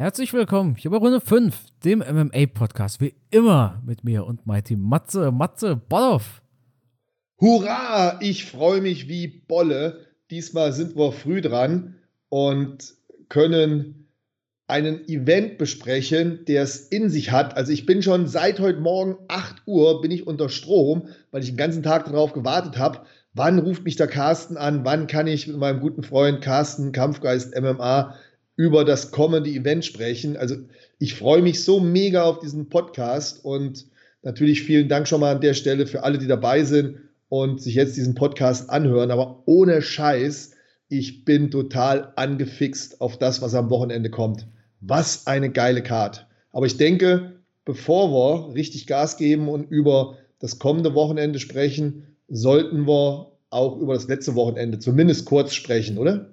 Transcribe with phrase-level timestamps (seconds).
[0.00, 1.54] Herzlich willkommen hier bei Runde 5,
[1.84, 3.02] dem MMA-Podcast.
[3.02, 6.40] Wie immer mit mir und Mighty Matze, Matze Bollhoff.
[7.38, 8.18] Hurra!
[8.22, 10.06] Ich freue mich wie Bolle.
[10.30, 11.96] Diesmal sind wir früh dran
[12.30, 12.94] und
[13.28, 14.08] können
[14.68, 17.58] einen Event besprechen, der es in sich hat.
[17.58, 21.50] Also ich bin schon seit heute Morgen 8 Uhr bin ich unter Strom, weil ich
[21.50, 23.00] den ganzen Tag darauf gewartet habe.
[23.34, 24.82] Wann ruft mich der Carsten an?
[24.86, 28.14] Wann kann ich mit meinem guten Freund Carsten Kampfgeist MMA
[28.60, 30.36] über das kommende Event sprechen.
[30.36, 30.56] Also
[30.98, 33.86] ich freue mich so mega auf diesen Podcast und
[34.22, 36.98] natürlich vielen Dank schon mal an der Stelle für alle, die dabei sind
[37.30, 39.10] und sich jetzt diesen Podcast anhören.
[39.10, 40.50] Aber ohne Scheiß,
[40.90, 44.46] ich bin total angefixt auf das, was am Wochenende kommt.
[44.82, 46.26] Was eine geile Card.
[46.52, 52.86] Aber ich denke, bevor wir richtig Gas geben und über das kommende Wochenende sprechen, sollten
[52.86, 56.29] wir auch über das letzte Wochenende zumindest kurz sprechen, oder?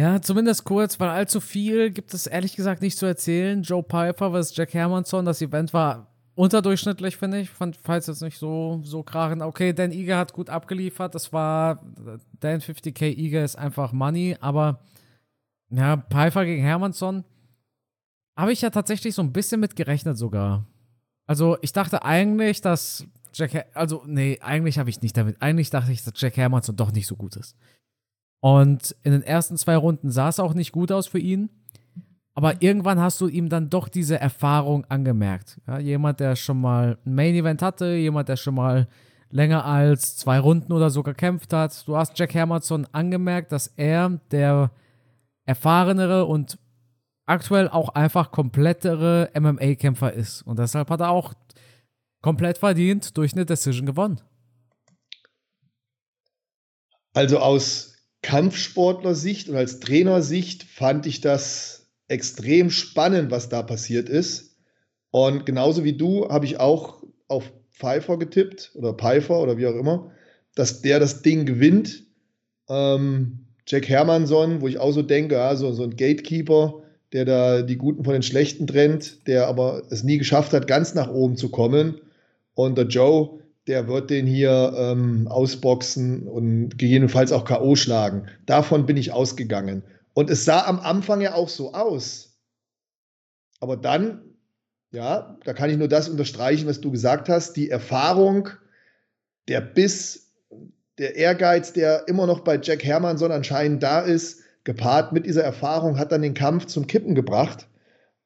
[0.00, 3.62] Ja, zumindest kurz, weil allzu viel gibt es ehrlich gesagt nicht zu erzählen.
[3.62, 4.56] Joe Piper vs.
[4.56, 7.50] Jack Hermanson, das Event war unterdurchschnittlich, finde ich.
[7.50, 9.42] Fand, falls jetzt nicht so, so krachen.
[9.42, 11.14] Okay, Dan Iger hat gut abgeliefert.
[11.14, 11.84] Das war,
[12.40, 14.80] Dan 50k Iger ist einfach Money, aber
[15.68, 17.22] ja, Piper gegen Hermanson
[18.38, 20.64] habe ich ja tatsächlich so ein bisschen mit gerechnet sogar.
[21.26, 25.42] Also, ich dachte eigentlich, dass Jack, also, nee, eigentlich habe ich nicht damit.
[25.42, 27.54] Eigentlich dachte ich, dass Jack Hermanson doch nicht so gut ist.
[28.40, 31.50] Und in den ersten zwei Runden sah es auch nicht gut aus für ihn.
[32.34, 35.60] Aber irgendwann hast du ihm dann doch diese Erfahrung angemerkt.
[35.66, 38.88] Ja, jemand, der schon mal ein Main Event hatte, jemand, der schon mal
[39.30, 41.86] länger als zwei Runden oder so gekämpft hat.
[41.86, 44.70] Du hast Jack Hermanson angemerkt, dass er der
[45.44, 46.58] erfahrenere und
[47.26, 50.42] aktuell auch einfach komplettere MMA-Kämpfer ist.
[50.42, 51.34] Und deshalb hat er auch
[52.22, 54.20] komplett verdient durch eine Decision gewonnen.
[57.14, 57.89] Also aus
[58.22, 64.56] Kampfsportler-Sicht und als Trainersicht fand ich das extrem spannend, was da passiert ist.
[65.10, 69.74] Und genauso wie du habe ich auch auf Pfeiffer getippt oder Pfeiffer oder wie auch
[69.74, 70.10] immer,
[70.54, 72.04] dass der das Ding gewinnt.
[72.68, 76.82] Ähm, Jack Hermanson, wo ich auch so denke, ja, so, so ein Gatekeeper,
[77.12, 80.94] der da die Guten von den Schlechten trennt, der aber es nie geschafft hat, ganz
[80.94, 82.00] nach oben zu kommen.
[82.54, 87.76] Und der Joe, der wird den hier ähm, ausboxen und gegebenenfalls auch K.O.
[87.76, 88.26] schlagen.
[88.46, 89.82] Davon bin ich ausgegangen.
[90.14, 92.38] Und es sah am Anfang ja auch so aus.
[93.60, 94.22] Aber dann,
[94.90, 97.54] ja, da kann ich nur das unterstreichen, was du gesagt hast.
[97.56, 98.48] Die Erfahrung,
[99.48, 100.32] der Biss,
[100.98, 105.98] der Ehrgeiz, der immer noch bei Jack Hermanson anscheinend da ist, gepaart mit dieser Erfahrung,
[105.98, 107.68] hat dann den Kampf zum Kippen gebracht.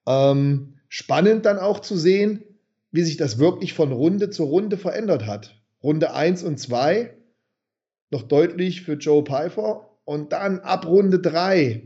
[0.07, 2.45] Ähm, spannend dann auch zu sehen,
[2.95, 5.61] wie sich das wirklich von Runde zu Runde verändert hat.
[5.83, 7.13] Runde 1 und 2
[8.13, 11.83] noch deutlich für Joe Pfeiffer und dann ab Runde 3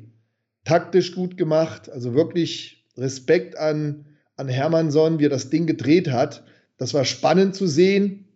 [0.65, 1.89] taktisch gut gemacht.
[1.89, 4.05] Also wirklich Respekt an,
[4.37, 6.45] an Hermannsson, wie er das Ding gedreht hat.
[6.77, 8.29] Das war spannend zu sehen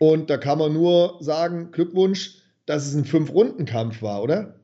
[0.00, 4.58] und da kann man nur sagen, Glückwunsch, dass es ein Fünf-Runden-Kampf war, oder?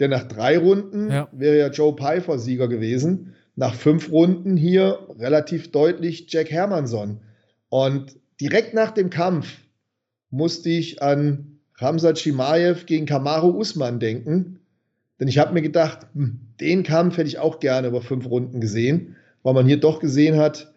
[0.00, 1.28] Denn nach drei Runden ja.
[1.30, 7.20] wäre ja Joe Pfeiffer Sieger gewesen nach fünf Runden hier relativ deutlich Jack Hermanson.
[7.68, 9.58] Und direkt nach dem Kampf
[10.30, 14.60] musste ich an Ramsat Chimaev gegen Kamaru Usman denken.
[15.20, 18.60] Denn ich habe mir gedacht, hm, den Kampf hätte ich auch gerne über fünf Runden
[18.60, 20.74] gesehen, weil man hier doch gesehen hat,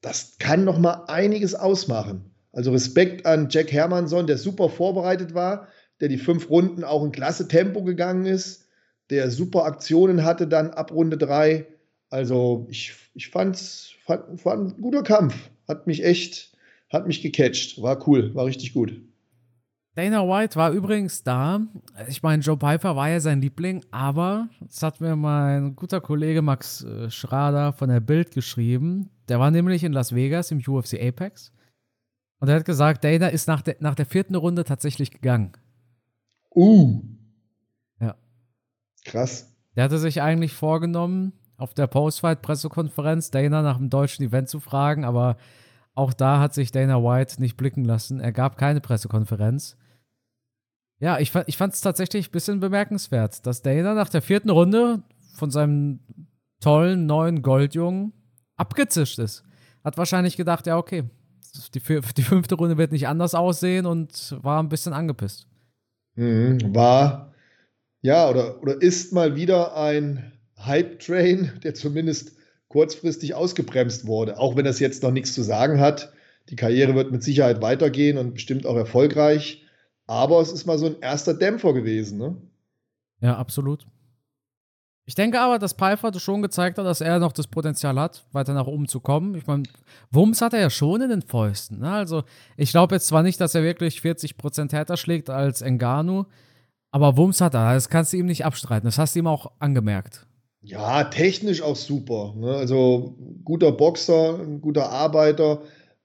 [0.00, 2.30] das kann noch mal einiges ausmachen.
[2.52, 5.68] Also Respekt an Jack Hermanson, der super vorbereitet war,
[6.00, 8.66] der die fünf Runden auch in klasse Tempo gegangen ist,
[9.10, 11.66] der super Aktionen hatte dann ab Runde drei.
[12.10, 15.34] Also ich, ich fand's, fand, war ein guter Kampf.
[15.68, 16.56] Hat mich echt,
[16.90, 17.80] hat mich gecatcht.
[17.80, 19.00] War cool, war richtig gut.
[19.94, 21.60] Dana White war übrigens da.
[22.08, 26.42] Ich meine, Joe Piper war ja sein Liebling, aber das hat mir mein guter Kollege
[26.42, 29.10] Max äh, Schrader von der Bild geschrieben.
[29.28, 31.52] Der war nämlich in Las Vegas im UFC Apex.
[32.38, 35.52] Und er hat gesagt, Dana ist nach der, nach der vierten Runde tatsächlich gegangen.
[36.54, 37.02] Uh.
[38.00, 38.16] Ja.
[39.04, 39.54] Krass.
[39.76, 45.04] Der hatte sich eigentlich vorgenommen, auf der Postfight-Pressekonferenz Dana nach dem deutschen Event zu fragen,
[45.04, 45.36] aber
[45.94, 48.20] auch da hat sich Dana White nicht blicken lassen.
[48.20, 49.76] Er gab keine Pressekonferenz.
[50.98, 55.02] Ja, ich, ich fand es tatsächlich ein bisschen bemerkenswert, dass Dana nach der vierten Runde
[55.34, 56.00] von seinem
[56.60, 58.12] tollen neuen Goldjungen
[58.56, 59.44] abgezischt ist.
[59.82, 61.04] Hat wahrscheinlich gedacht, ja, okay,
[61.74, 65.46] die, die fünfte Runde wird nicht anders aussehen und war ein bisschen angepisst.
[66.16, 67.32] Mhm, war,
[68.02, 70.32] ja, oder, oder ist mal wieder ein
[70.66, 72.32] Hype-Train, der zumindest
[72.68, 76.12] kurzfristig ausgebremst wurde, auch wenn das jetzt noch nichts zu sagen hat.
[76.48, 79.64] Die Karriere wird mit Sicherheit weitergehen und bestimmt auch erfolgreich.
[80.06, 82.36] Aber es ist mal so ein erster Dämpfer gewesen, ne?
[83.20, 83.86] Ja, absolut.
[85.06, 88.54] Ich denke aber, dass Pfeiffer schon gezeigt hat, dass er noch das Potenzial hat, weiter
[88.54, 89.34] nach oben zu kommen.
[89.34, 89.64] Ich meine,
[90.10, 91.80] Wumms hat er ja schon in den Fäusten.
[91.80, 91.90] Ne?
[91.90, 92.22] Also,
[92.56, 96.26] ich glaube jetzt zwar nicht, dass er wirklich 40% härter schlägt als Enganu,
[96.92, 97.74] aber Wumms hat er.
[97.74, 98.86] Das kannst du ihm nicht abstreiten.
[98.86, 100.28] Das hast du ihm auch angemerkt.
[100.62, 102.34] Ja, technisch auch super.
[102.36, 102.54] Ne?
[102.54, 105.62] Also, guter Boxer, ein guter Arbeiter,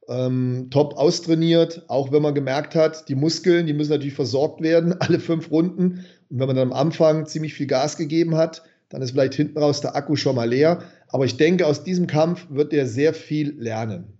[0.07, 1.83] ähm, top austrainiert.
[1.87, 6.05] Auch wenn man gemerkt hat, die Muskeln, die müssen natürlich versorgt werden, alle fünf Runden.
[6.29, 9.57] Und wenn man dann am Anfang ziemlich viel Gas gegeben hat, dann ist vielleicht hinten
[9.57, 10.83] raus der Akku schon mal leer.
[11.09, 14.17] Aber ich denke, aus diesem Kampf wird er sehr viel lernen.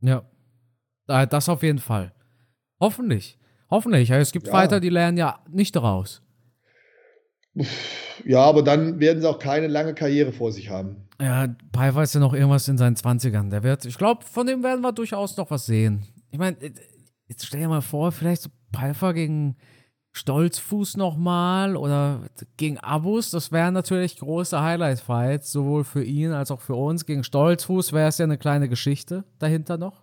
[0.00, 0.24] Ja,
[1.26, 2.12] das auf jeden Fall.
[2.80, 3.38] Hoffentlich.
[3.70, 4.10] Hoffentlich.
[4.10, 4.52] Es gibt ja.
[4.52, 6.22] Fighter, die lernen ja nicht daraus.
[8.24, 11.08] Ja, aber dann werden sie auch keine lange Karriere vor sich haben.
[11.20, 13.50] Ja, Pfeiffer ist ja noch irgendwas in seinen 20ern.
[13.50, 16.06] Der wird, ich glaube, von dem werden wir durchaus noch was sehen.
[16.30, 16.56] Ich meine,
[17.28, 19.56] jetzt stell dir mal vor, vielleicht so Pfeiffer gegen
[20.12, 22.20] Stolzfuß nochmal oder
[22.58, 27.06] gegen Abus, das wären natürlich große Highlight-Fights, sowohl für ihn als auch für uns.
[27.06, 30.01] Gegen Stolzfuß wäre es ja eine kleine Geschichte dahinter noch.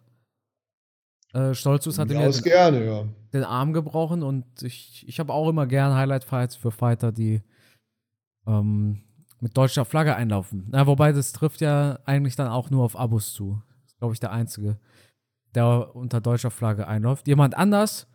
[1.33, 3.05] Äh, Stolzfuß hat ihm ja gerne, ja.
[3.33, 7.41] den Arm gebrochen und ich, ich habe auch immer gern Highlight-Fights für Fighter, die
[8.47, 9.03] ähm,
[9.39, 10.67] mit deutscher Flagge einlaufen.
[10.71, 13.61] Na, wobei das trifft ja eigentlich dann auch nur auf Abus zu.
[13.83, 14.79] Das ist, glaube ich, der Einzige,
[15.53, 17.27] der unter deutscher Flagge einläuft.
[17.27, 18.07] Jemand anders,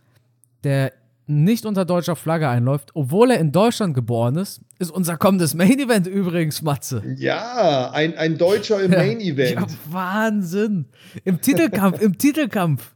[0.64, 0.92] der
[1.26, 5.78] nicht unter deutscher Flagge einläuft, obwohl er in Deutschland geboren ist, ist unser kommendes Main
[5.78, 7.02] Event übrigens, Matze.
[7.16, 9.60] Ja, ein, ein Deutscher im Main Event.
[9.60, 10.86] Ja, Wahnsinn.
[11.24, 12.93] Im Titelkampf, im Titelkampf.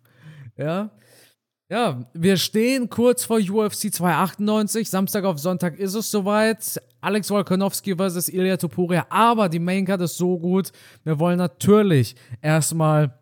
[0.58, 0.90] Ja.
[1.70, 4.88] Ja, wir stehen kurz vor UFC 298.
[4.88, 6.80] Samstag auf Sonntag ist es soweit.
[7.02, 9.06] Alex Wolkonowski versus Ilya Topuria.
[9.10, 10.72] Aber die Maincard ist so gut.
[11.04, 13.18] Wir wollen natürlich erstmal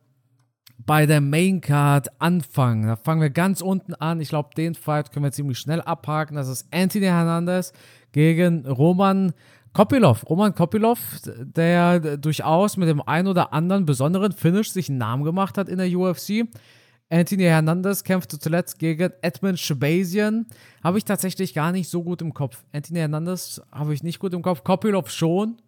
[0.79, 2.87] bei der Main Card anfangen.
[2.87, 4.21] Da fangen wir ganz unten an.
[4.21, 6.37] Ich glaube, den Fight können wir ziemlich schnell abhaken.
[6.37, 7.73] Das ist Anthony Hernandez
[8.13, 9.33] gegen Roman
[9.73, 10.25] Kopilov.
[10.31, 15.59] Roman Kopilov, der durchaus mit dem ein oder anderen besonderen Finish sich einen Namen gemacht
[15.59, 16.47] hat in der UFC.
[17.09, 20.47] Anthony Hernandez kämpfte zuletzt gegen Edmund Shabazian.
[20.83, 22.65] Habe ich tatsächlich gar nicht so gut im Kopf.
[22.73, 24.65] Anthony Hernandez habe ich nicht gut im Kopf.
[24.65, 25.61] Kopilov schon.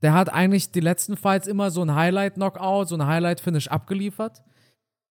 [0.00, 4.42] Der hat eigentlich die letzten Fights immer so ein Highlight-Knockout, so ein Highlight-Finish abgeliefert.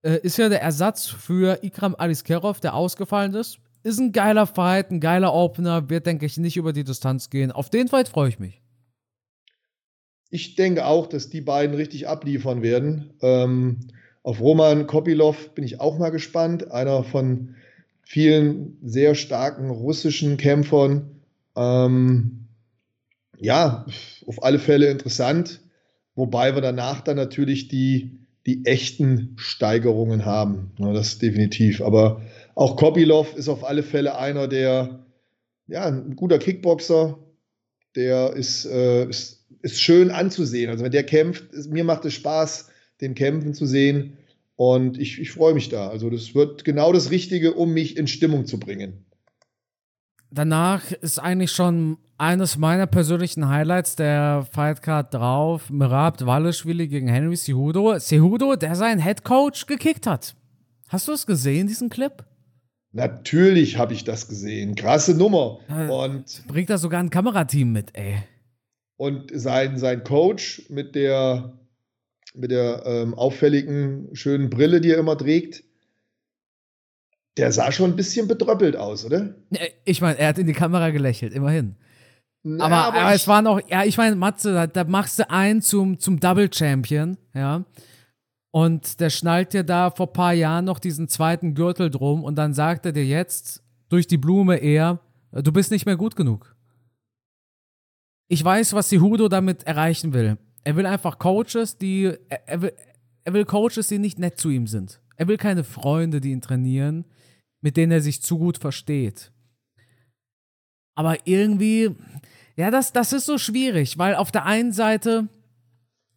[0.03, 3.59] Äh, ist ja der Ersatz für Ikram Aliskerov, der ausgefallen ist.
[3.83, 7.51] Ist ein geiler Fight, ein geiler Opener, wird, denke ich, nicht über die Distanz gehen.
[7.51, 8.61] Auf den Fight freue ich mich.
[10.29, 13.13] Ich denke auch, dass die beiden richtig abliefern werden.
[13.21, 13.87] Ähm,
[14.23, 16.71] auf Roman Kopilov bin ich auch mal gespannt.
[16.71, 17.55] Einer von
[18.03, 21.21] vielen sehr starken russischen Kämpfern.
[21.55, 22.47] Ähm,
[23.37, 23.85] ja,
[24.27, 25.61] auf alle Fälle interessant,
[26.15, 30.71] wobei wir danach dann natürlich die, die echten Steigerungen haben.
[30.77, 31.81] Ja, das definitiv.
[31.81, 32.21] Aber
[32.53, 35.05] auch Kopilov ist auf alle Fälle einer, der,
[35.67, 37.17] ja, ein guter Kickboxer,
[37.95, 40.69] der ist, äh, ist, ist schön anzusehen.
[40.69, 42.70] Also wenn der kämpft, ist, mir macht es Spaß,
[43.01, 44.17] den kämpfen zu sehen.
[44.55, 45.89] Und ich, ich freue mich da.
[45.89, 49.05] Also das wird genau das Richtige, um mich in Stimmung zu bringen.
[50.29, 55.69] Danach ist eigentlich schon eines meiner persönlichen Highlights der Fightcard drauf.
[55.69, 57.97] Merab Dvalishvili gegen Henry Cejudo.
[57.99, 60.35] Cejudo, der seinen Headcoach gekickt hat.
[60.87, 62.23] Hast du es gesehen, diesen Clip?
[62.93, 64.75] Natürlich habe ich das gesehen.
[64.75, 65.59] Krasse Nummer.
[65.89, 68.17] Und bringt da sogar ein Kamerateam mit, ey.
[68.97, 71.57] Und sein, sein Coach mit der,
[72.33, 75.63] mit der ähm, auffälligen, schönen Brille, die er immer trägt,
[77.37, 79.35] der sah schon ein bisschen bedröppelt aus, oder?
[79.85, 81.75] Ich meine, er hat in die Kamera gelächelt, immerhin.
[82.43, 85.29] Na, aber, aber, aber es war noch, ja, ich meine, Matze, da, da, machst du
[85.29, 87.65] einen zum, zum Double Champion, ja.
[88.53, 92.35] Und der schnallt dir da vor ein paar Jahren noch diesen zweiten Gürtel drum und
[92.35, 94.99] dann sagt er dir jetzt durch die Blume eher,
[95.31, 96.55] du bist nicht mehr gut genug.
[98.27, 100.37] Ich weiß, was Hudo damit erreichen will.
[100.63, 102.73] Er will einfach Coaches, die, er, er, will,
[103.23, 105.01] er will Coaches, die nicht nett zu ihm sind.
[105.15, 107.05] Er will keine Freunde, die ihn trainieren
[107.61, 109.31] mit denen er sich zu gut versteht.
[110.95, 111.95] Aber irgendwie,
[112.57, 115.29] ja, das, das ist so schwierig, weil auf der einen Seite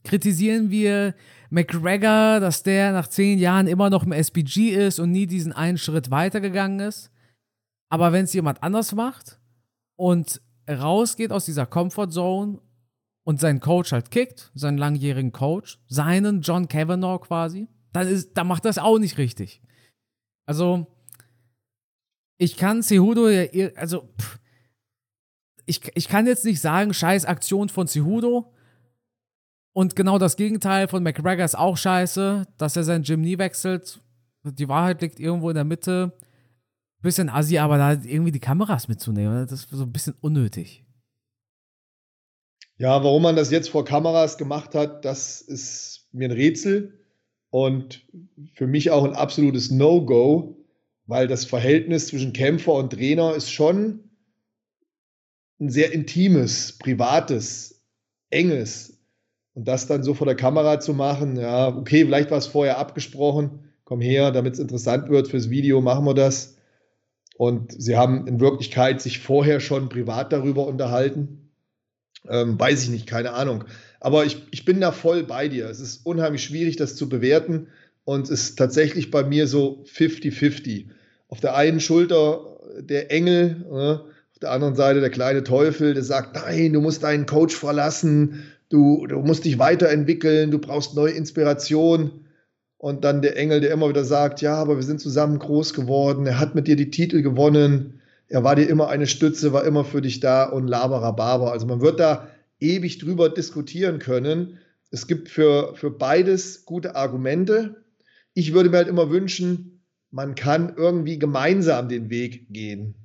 [0.02, 1.14] kritisieren wir
[1.50, 5.78] McGregor, dass der nach zehn Jahren immer noch im SPG ist und nie diesen einen
[5.78, 7.10] Schritt weitergegangen ist.
[7.90, 9.38] Aber wenn es jemand anders macht
[9.96, 12.58] und rausgeht aus dieser Comfortzone
[13.24, 18.46] und seinen Coach halt kickt, seinen langjährigen Coach, seinen John Kavanaugh quasi, dann, ist, dann
[18.46, 19.62] macht das auch nicht richtig.
[20.46, 20.86] Also,
[22.38, 24.38] ich kann Cejudo ja, also, pff,
[25.66, 28.52] ich, ich kann jetzt nicht sagen, scheiß Aktion von Cejudo.
[29.72, 34.00] Und genau das Gegenteil von McGregor ist auch scheiße, dass er sein Gym nie wechselt.
[34.44, 36.12] Die Wahrheit liegt irgendwo in der Mitte.
[37.00, 40.83] Bisschen assi, aber da irgendwie die Kameras mitzunehmen, das ist so ein bisschen unnötig.
[42.76, 46.98] Ja, warum man das jetzt vor Kameras gemacht hat, das ist mir ein Rätsel
[47.50, 48.04] und
[48.54, 50.56] für mich auch ein absolutes No-Go,
[51.06, 54.10] weil das Verhältnis zwischen Kämpfer und Trainer ist schon
[55.60, 57.80] ein sehr intimes, privates,
[58.30, 58.98] enges.
[59.54, 62.78] Und das dann so vor der Kamera zu machen, ja, okay, vielleicht war es vorher
[62.78, 66.56] abgesprochen, komm her, damit es interessant wird fürs Video, machen wir das.
[67.36, 71.43] Und sie haben in Wirklichkeit sich vorher schon privat darüber unterhalten.
[72.28, 73.64] Ähm, weiß ich nicht, keine Ahnung.
[74.00, 75.68] Aber ich, ich bin da voll bei dir.
[75.68, 77.68] Es ist unheimlich schwierig, das zu bewerten.
[78.04, 80.86] Und es ist tatsächlich bei mir so 50-50.
[81.28, 86.02] Auf der einen Schulter der Engel, äh, auf der anderen Seite der kleine Teufel, der
[86.02, 91.12] sagt, nein, du musst deinen Coach verlassen, du, du musst dich weiterentwickeln, du brauchst neue
[91.12, 92.26] Inspiration.
[92.76, 96.26] Und dann der Engel, der immer wieder sagt, ja, aber wir sind zusammen groß geworden,
[96.26, 98.00] er hat mit dir die Titel gewonnen,
[98.34, 101.52] er war dir immer eine Stütze, war immer für dich da und laberababer.
[101.52, 102.26] Also man wird da
[102.58, 104.58] ewig drüber diskutieren können.
[104.90, 107.84] Es gibt für, für beides gute Argumente.
[108.32, 112.96] Ich würde mir halt immer wünschen, man kann irgendwie gemeinsam den Weg gehen.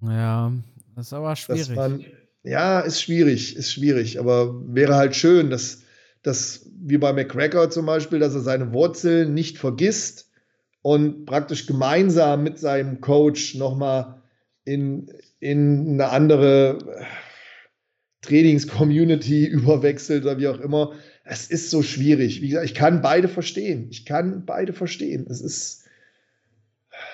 [0.00, 0.52] Ja,
[0.96, 1.76] das ist aber schwierig.
[1.76, 2.04] Man,
[2.42, 5.82] ja, ist schwierig, ist schwierig, aber wäre halt schön, dass,
[6.22, 10.31] dass wie bei McGregor zum Beispiel, dass er seine Wurzeln nicht vergisst
[10.82, 14.20] und praktisch gemeinsam mit seinem Coach nochmal
[14.64, 17.06] in, in eine andere
[18.22, 20.92] Trainings-Community überwechselt oder wie auch immer.
[21.24, 22.42] Es ist so schwierig.
[22.42, 23.88] Wie gesagt, ich kann beide verstehen.
[23.90, 25.26] Ich kann beide verstehen.
[25.28, 25.84] Es ist,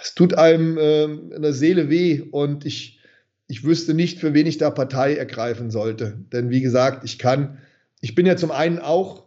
[0.03, 3.01] es tut einem äh, in der Seele weh und ich,
[3.49, 6.19] ich wüsste nicht, für wen ich da Partei ergreifen sollte.
[6.33, 7.59] Denn wie gesagt, ich kann,
[8.01, 9.25] ich bin ja zum einen auch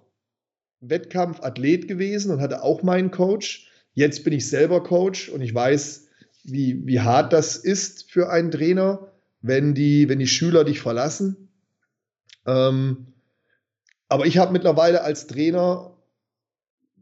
[0.79, 3.70] Wettkampfathlet gewesen und hatte auch meinen Coach.
[3.93, 6.07] Jetzt bin ich selber Coach und ich weiß,
[6.43, 11.49] wie, wie hart das ist für einen Trainer, wenn die, wenn die Schüler dich verlassen.
[12.45, 13.13] Ähm,
[14.07, 15.97] aber ich habe mittlerweile als Trainer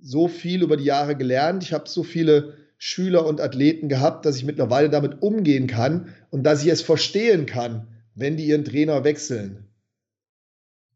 [0.02, 1.64] so viel über die Jahre gelernt.
[1.64, 6.44] Ich habe so viele Schüler und Athleten gehabt, dass ich mittlerweile damit umgehen kann und
[6.44, 9.66] dass ich es verstehen kann, wenn die ihren Trainer wechseln.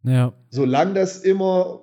[0.03, 0.33] Ja.
[0.49, 1.81] Solange das immer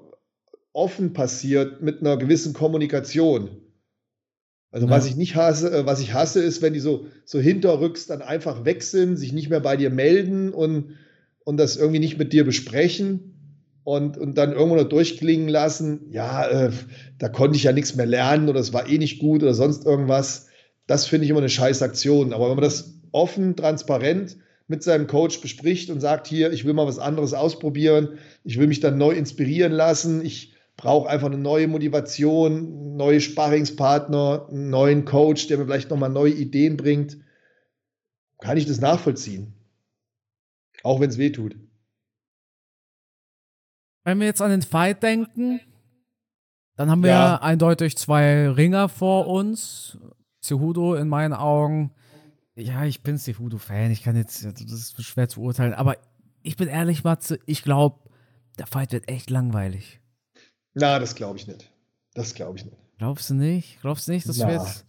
[0.73, 3.51] offen passiert mit einer gewissen Kommunikation.
[4.73, 4.93] Also ja.
[4.93, 8.23] was ich nicht hasse, äh, was ich hasse, ist, wenn die so, so hinterrücks dann
[8.23, 10.97] einfach wechseln, sich nicht mehr bei dir melden und,
[11.45, 13.35] und das irgendwie nicht mit dir besprechen
[13.85, 16.71] und, und dann irgendwo noch durchklingen lassen, ja, äh,
[17.19, 19.85] da konnte ich ja nichts mehr lernen oder es war eh nicht gut oder sonst
[19.87, 20.47] irgendwas.
[20.87, 22.33] Das finde ich immer eine scheiß Aktion.
[22.33, 24.37] Aber wenn man das offen, transparent
[24.69, 28.69] mit seinem Coach bespricht und sagt, hier, ich will mal was anderes ausprobieren, ich will
[28.69, 35.05] mich dann neu inspirieren lassen, ich brauche einfach eine neue Motivation, neue Sparringspartner, einen neuen
[35.05, 37.19] Coach, der mir vielleicht nochmal neue Ideen bringt,
[38.41, 39.53] kann ich das nachvollziehen.
[40.83, 41.55] Auch wenn es weh tut.
[44.05, 45.61] Wenn wir jetzt an den Fight denken,
[46.77, 47.43] dann haben wir ja.
[47.43, 49.99] eindeutig zwei Ringer vor uns.
[50.43, 51.93] Cejudo in meinen Augen.
[52.55, 53.91] Ja, ich bin Cejudo-Fan.
[53.91, 55.75] Ich kann jetzt, das ist schwer zu urteilen.
[55.75, 55.99] Aber
[56.43, 58.09] ich bin ehrlich, Matze, ich glaube,
[58.59, 60.01] der Fight wird echt langweilig.
[60.75, 61.71] Na, das glaube ich nicht.
[62.15, 62.77] Das glaube ich nicht.
[62.99, 63.79] Glaubst du nicht?
[63.81, 64.85] Glaubst du nicht, dass wir jetzt.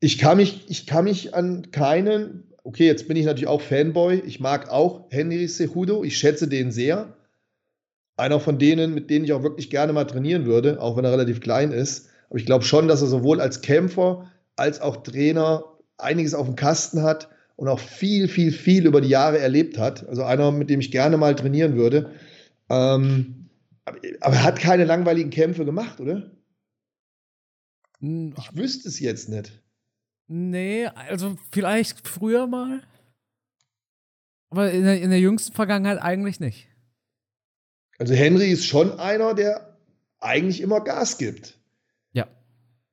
[0.00, 2.44] Ich kann, mich, ich kann mich an keinen.
[2.64, 4.20] Okay, jetzt bin ich natürlich auch Fanboy.
[4.26, 6.02] Ich mag auch Henry Cejudo.
[6.02, 7.16] Ich schätze den sehr
[8.16, 11.12] einer von denen, mit denen ich auch wirklich gerne mal trainieren würde, auch wenn er
[11.12, 12.08] relativ klein ist.
[12.28, 15.64] Aber ich glaube schon, dass er sowohl als Kämpfer als auch Trainer
[15.98, 20.06] einiges auf dem Kasten hat und auch viel, viel, viel über die Jahre erlebt hat.
[20.08, 22.10] Also einer, mit dem ich gerne mal trainieren würde.
[22.68, 23.41] Ähm,
[23.84, 26.30] aber, aber er hat keine langweiligen Kämpfe gemacht, oder?
[28.00, 29.62] Ich wüsste es jetzt nicht.
[30.26, 32.82] Nee, also vielleicht früher mal.
[34.50, 36.68] Aber in der, in der jüngsten Vergangenheit eigentlich nicht.
[37.98, 39.78] Also Henry ist schon einer, der
[40.18, 41.58] eigentlich immer Gas gibt.
[42.12, 42.28] Ja.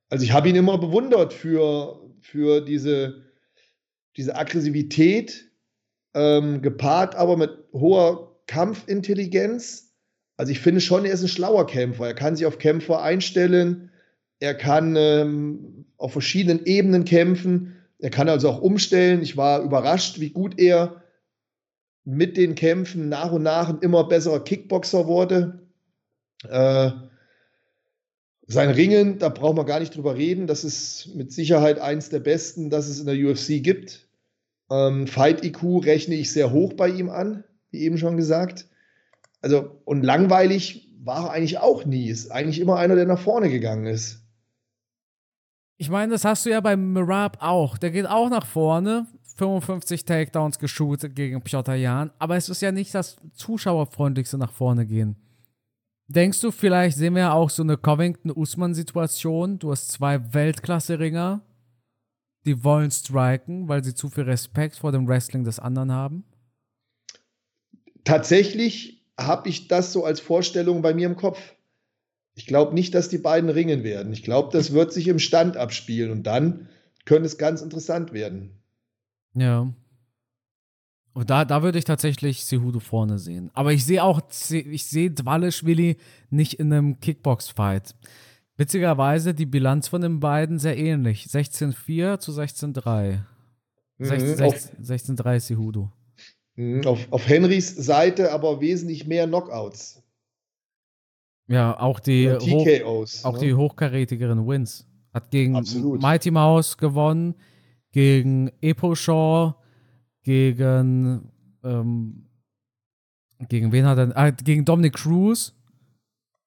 [0.09, 3.25] Also ich habe ihn immer bewundert für, für diese,
[4.17, 5.51] diese Aggressivität,
[6.13, 9.88] ähm, gepaart aber mit hoher Kampfintelligenz.
[10.39, 12.07] Also ich finde schon, er ist ein schlauer Kämpfer.
[12.07, 13.91] Er kann sich auf Kämpfer einstellen.
[14.39, 17.75] Er kann ähm, auf verschiedenen Ebenen kämpfen.
[17.97, 19.21] Er kann also auch umstellen.
[19.21, 21.03] Ich war überrascht, wie gut er
[22.05, 25.67] mit den Kämpfen nach und nach ein immer besserer Kickboxer wurde.
[26.47, 26.91] Äh,
[28.47, 30.47] sein Ringen, da braucht man gar nicht drüber reden.
[30.47, 34.07] Das ist mit Sicherheit eins der besten, das es in der UFC gibt.
[34.71, 38.68] Ähm, Fight IQ rechne ich sehr hoch bei ihm an, wie eben schon gesagt.
[39.41, 42.09] Also, und langweilig war er eigentlich auch nie.
[42.09, 44.21] Ist eigentlich immer einer, der nach vorne gegangen ist.
[45.77, 47.77] Ich meine, das hast du ja beim Mirab auch.
[47.77, 52.73] Der geht auch nach vorne, 55 Takedowns geshootet gegen Piotr Jan, aber es ist ja
[52.73, 55.15] nicht das zuschauerfreundlichste nach vorne gehen.
[56.07, 59.59] Denkst du, vielleicht sehen wir ja auch so eine Covington-Usman-Situation?
[59.59, 61.41] Du hast zwei Weltklasse-Ringer,
[62.45, 66.25] die wollen striken, weil sie zu viel Respekt vor dem Wrestling des anderen haben?
[68.03, 71.39] Tatsächlich habe ich das so als Vorstellung bei mir im Kopf.
[72.35, 74.13] Ich glaube nicht, dass die beiden ringen werden.
[74.13, 76.69] Ich glaube, das wird sich im Stand abspielen und dann
[77.05, 78.51] könnte es ganz interessant werden.
[79.33, 79.73] Ja.
[81.13, 83.49] Und da, da würde ich tatsächlich Sehudo vorne sehen.
[83.53, 84.21] Aber ich sehe auch,
[84.51, 85.97] ich sehe Dwalischwili
[86.29, 87.95] nicht in einem Kickbox-Fight.
[88.55, 91.25] Witzigerweise die Bilanz von den beiden sehr ähnlich.
[91.25, 93.19] 16-4 zu 16-3.
[93.97, 95.91] Mhm, 16-3 Sehudo.
[96.59, 100.03] Mhm, auf, auf Henrys Seite aber wesentlich mehr Knockouts.
[101.47, 103.39] Ja, auch die, TKOs, auch ne?
[103.39, 104.85] die hochkarätigeren Wins.
[105.13, 106.01] Hat gegen Absolut.
[106.01, 107.35] Mighty Mouse gewonnen,
[107.93, 109.55] gegen Epo Shaw,
[110.21, 111.31] gegen
[111.63, 112.25] ähm,
[113.47, 114.17] gegen wen hat er?
[114.17, 115.55] Ah, gegen Dominic Cruz.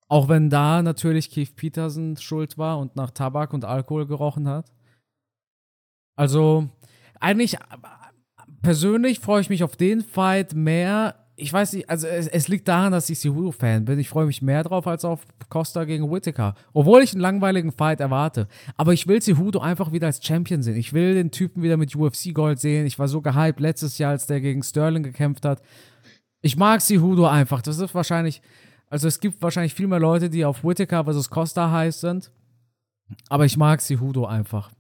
[0.09, 4.71] Auch wenn da natürlich Keith Peterson schuld war und nach Tabak und Alkohol gerochen hat.
[6.17, 6.69] Also,
[7.19, 7.57] eigentlich
[8.63, 11.17] persönlich freue ich mich auf den Fight mehr.
[11.37, 13.99] Ich weiß nicht, also es, es liegt daran, dass ich Cejudo-Fan bin.
[13.99, 16.55] Ich freue mich mehr drauf als auf Costa gegen Whittaker.
[16.73, 18.49] Obwohl ich einen langweiligen Fight erwarte.
[18.77, 20.77] Aber ich will Cejudo einfach wieder als Champion sehen.
[20.77, 22.87] Ich will den Typen wieder mit UFC-Gold sehen.
[22.87, 25.63] Ich war so gehypt letztes Jahr, als der gegen Sterling gekämpft hat.
[26.43, 27.63] Ich mag Cejudo einfach.
[27.63, 28.43] Das ist wahrscheinlich
[28.93, 32.31] also es gibt wahrscheinlich viel mehr Leute, die auf Whittaker versus Costa heiß sind.
[33.31, 34.71] Aber ich mag Sihudo einfach.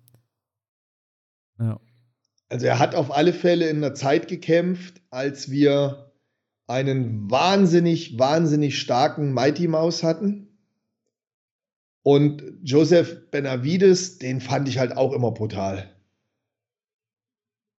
[1.58, 1.80] Ja.
[2.52, 6.12] Also er hat auf alle Fälle in einer Zeit gekämpft, als wir
[6.66, 10.58] einen wahnsinnig, wahnsinnig starken Mighty Mouse hatten.
[12.02, 15.96] Und Joseph Benavides, den fand ich halt auch immer brutal.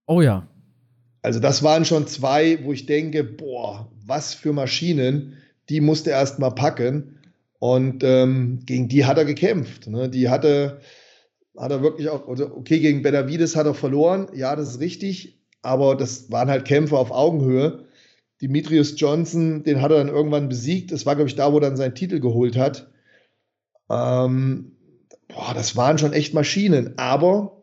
[0.08, 0.48] Oh ja.
[1.22, 5.38] Also das waren schon zwei, wo ich denke, boah, was für Maschinen
[5.70, 7.20] die musste er erst mal packen.
[7.60, 9.86] Und ähm, gegen die hat er gekämpft.
[9.86, 10.10] Ne?
[10.10, 10.82] Die hatte,
[11.58, 14.28] hat er wirklich auch, also okay, gegen Benavides hat er verloren.
[14.34, 15.40] Ja, das ist richtig.
[15.62, 17.86] Aber das waren halt Kämpfe auf Augenhöhe.
[18.42, 20.92] Demetrius Johnson, den hat er dann irgendwann besiegt.
[20.92, 22.92] Das war, glaube ich, da, wo er dann seinen Titel geholt hat.
[23.90, 24.76] Ähm,
[25.30, 26.98] boah, das waren schon echt Maschinen.
[26.98, 27.62] Aber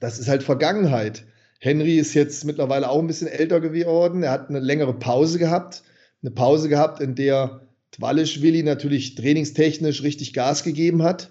[0.00, 1.24] das ist halt Vergangenheit.
[1.60, 4.22] Henry ist jetzt mittlerweile auch ein bisschen älter geworden.
[4.22, 5.84] Er hat eine längere Pause gehabt
[6.22, 11.30] eine Pause gehabt, in der Twalischwili natürlich trainingstechnisch richtig Gas gegeben hat.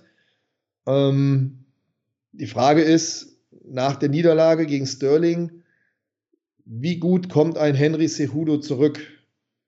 [0.88, 1.66] Ähm,
[2.32, 5.64] die Frage ist, nach der Niederlage gegen Sterling,
[6.66, 9.00] wie gut kommt ein Henry Cejudo zurück?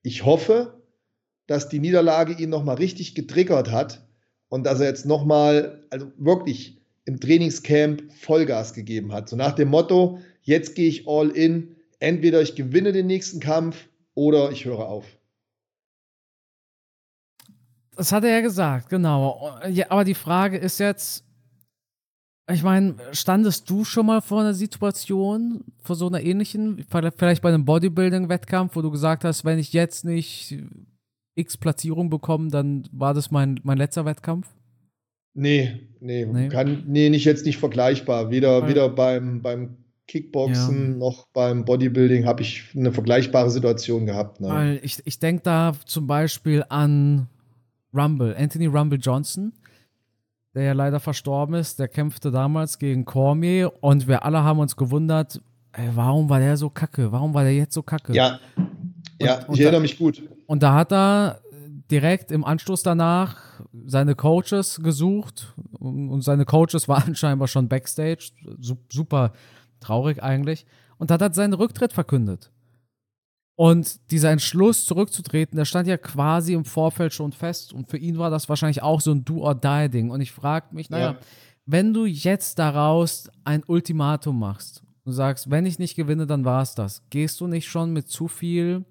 [0.02, 0.82] Ich hoffe,
[1.48, 4.08] dass die Niederlage ihn nochmal richtig getriggert hat
[4.50, 9.28] und dass er jetzt nochmal, also wirklich im Trainingscamp Vollgas gegeben hat.
[9.28, 13.88] So nach dem Motto, jetzt gehe ich all in, entweder ich gewinne den nächsten Kampf
[14.14, 15.06] oder ich höre auf.
[17.96, 19.52] Das hat er ja gesagt, genau.
[19.70, 21.24] Ja, aber die Frage ist jetzt,
[22.52, 27.50] ich meine, standest du schon mal vor einer Situation, vor so einer ähnlichen, vielleicht bei
[27.50, 30.58] einem Bodybuilding-Wettkampf, wo du gesagt hast, wenn ich jetzt nicht
[31.36, 34.48] X Platzierung bekomme, dann war das mein, mein letzter Wettkampf?
[35.36, 36.50] Nee, nee, nee.
[36.50, 38.30] Kann, nee, nicht jetzt nicht vergleichbar.
[38.30, 39.78] Weder, weder beim, beim
[40.08, 40.98] Kickboxen ja.
[40.98, 44.42] noch beim Bodybuilding habe ich eine vergleichbare Situation gehabt.
[44.42, 44.50] Ne?
[44.50, 47.28] Weil ich, ich denke da zum Beispiel an
[47.94, 49.54] Rumble, Anthony Rumble Johnson,
[50.54, 51.80] der ja leider verstorben ist.
[51.80, 55.42] Der kämpfte damals gegen Cormier und wir alle haben uns gewundert,
[55.74, 57.12] ey, warum war der so kacke?
[57.12, 58.14] Warum war der jetzt so kacke?
[58.14, 58.40] Ja,
[59.20, 60.22] ja, und, ich erinnere da, mich gut.
[60.46, 61.42] Und da hat er
[61.90, 63.38] direkt im Anschluss danach
[63.86, 68.32] seine Coaches gesucht und seine Coaches waren scheinbar schon backstage,
[68.90, 69.34] super
[69.84, 70.66] Traurig eigentlich.
[70.98, 72.53] Und hat halt seinen Rücktritt verkündet.
[73.56, 77.72] Und dieser Entschluss, zurückzutreten, der stand ja quasi im Vorfeld schon fest.
[77.72, 80.10] Und für ihn war das wahrscheinlich auch so ein Do-or-Die-Ding.
[80.10, 81.20] Und ich frage mich, naja, ja.
[81.66, 86.64] wenn du jetzt daraus ein Ultimatum machst und sagst, wenn ich nicht gewinne, dann war
[86.64, 88.86] es das, gehst du nicht schon mit zu viel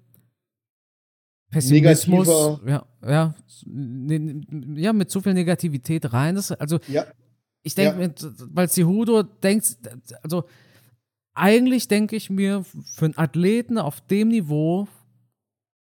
[1.51, 2.27] Pessimismus,
[2.65, 3.35] ja, ja,
[4.75, 6.35] ja, mit zu viel Negativität rein?
[6.35, 7.05] Das, also, ja.
[7.61, 8.31] ich denke, ja.
[8.51, 9.77] weil Cejudo denkt,
[10.23, 10.45] also,
[11.33, 14.87] eigentlich denke ich mir, für einen Athleten auf dem Niveau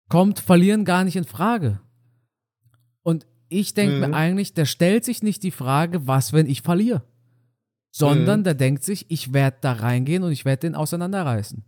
[0.09, 1.79] kommt Verlieren gar nicht in Frage.
[3.03, 4.11] Und ich denke mhm.
[4.11, 7.03] mir eigentlich, der stellt sich nicht die Frage, was, wenn ich verliere?
[7.91, 8.43] Sondern mhm.
[8.45, 11.63] der denkt sich, ich werde da reingehen und ich werde den auseinanderreißen.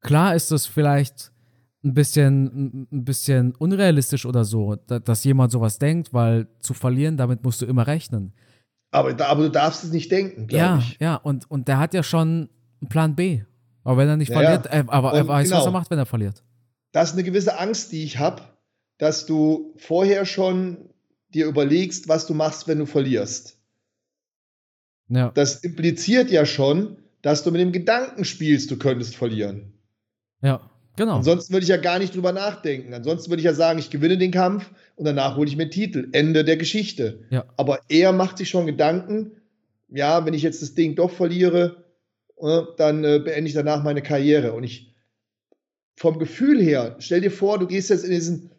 [0.00, 1.32] Klar ist das vielleicht
[1.84, 7.42] ein bisschen, ein bisschen unrealistisch oder so, dass jemand sowas denkt, weil zu verlieren, damit
[7.42, 8.32] musst du immer rechnen.
[8.92, 10.98] Aber, aber du darfst es nicht denken, glaube Ja, ich.
[11.00, 12.50] ja, und, und der hat ja schon
[12.80, 13.42] einen Plan B.
[13.84, 15.68] Aber wenn er nicht Ja, verliert, äh, aber er weiß, was genau.
[15.70, 16.42] er macht, wenn er verliert.
[16.92, 18.42] Das ist eine gewisse Angst, die ich habe,
[18.98, 20.90] dass du vorher schon
[21.32, 23.56] dir überlegst, was du machst, wenn du verlierst.
[25.08, 29.72] Ja, Das impliziert ja schon, dass du mit dem Gedanken spielst, du könntest verlieren.
[30.42, 30.60] ja,
[30.96, 31.16] genau.
[31.16, 32.92] Ansonsten würde ich ja gar nicht drüber nachdenken.
[32.94, 36.08] Ansonsten würde ich ja sagen, ich gewinne den Kampf und danach hole ich mir Titel.
[36.12, 37.24] Ende der Geschichte.
[37.30, 37.44] Ja.
[37.56, 39.32] Aber er macht sich schon Gedanken,
[39.88, 41.84] ja, wenn ich jetzt das Ding doch verliere,
[42.76, 44.52] dann äh, beende ich danach meine Karriere.
[44.52, 44.94] Und ich,
[45.96, 48.50] vom Gefühl her, stell dir vor, du gehst jetzt in diesen,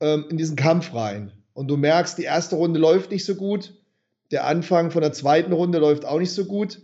[0.00, 3.74] ähm, in diesen Kampf rein und du merkst, die erste Runde läuft nicht so gut,
[4.30, 6.82] der Anfang von der zweiten Runde läuft auch nicht so gut.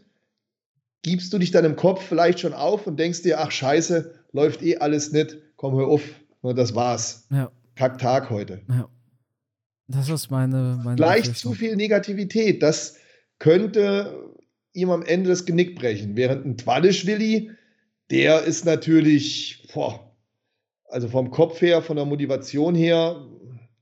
[1.03, 4.62] Gibst du dich dann im Kopf vielleicht schon auf und denkst dir, ach scheiße, läuft
[4.62, 6.03] eh alles nicht, komm, hör auf,
[6.42, 7.27] nur das war's.
[7.31, 8.62] Ja, Kack Tag heute.
[8.69, 8.88] ja.
[9.88, 11.53] Das ist meine, meine Vielleicht Befürchtung.
[11.53, 12.97] zu viel Negativität, das
[13.38, 14.35] könnte
[14.77, 16.17] ihm am Ende das Genick brechen.
[16.17, 17.51] Während ein Twalischwilli,
[18.11, 20.12] der ist natürlich, boah,
[20.89, 23.27] also vom Kopf her, von der Motivation her,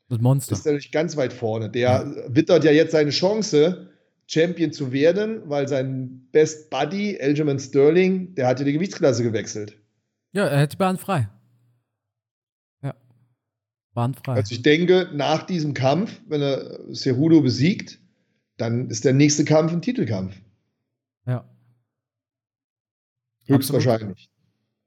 [0.08, 0.52] Das Monster.
[0.54, 1.68] ist er natürlich ganz weit vorne.
[1.70, 3.90] Der wittert ja jetzt seine Chance,
[4.26, 9.76] Champion zu werden, weil sein Best Buddy, Aljamain Sterling, der hat ja die Gewichtsklasse gewechselt.
[10.32, 11.28] Ja, er hätte Bahn frei.
[12.82, 12.94] Ja.
[13.92, 14.34] Bahn frei.
[14.34, 17.98] Also ich denke, nach diesem Kampf, wenn er Cejudo besiegt,
[18.56, 20.34] dann ist der nächste Kampf ein Titelkampf.
[21.26, 21.44] Ja.
[23.46, 24.30] Höchstwahrscheinlich.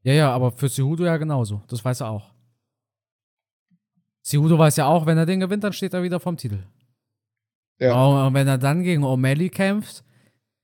[0.04, 1.62] Ja, ja, aber für Cejudo ja genauso.
[1.68, 2.32] Das weiß er auch.
[4.24, 6.64] Cejudo weiß ja auch, wenn er den gewinnt, dann steht er wieder vom Titel.
[7.80, 8.26] Ja.
[8.26, 10.04] Und wenn er dann gegen O'Malley kämpft,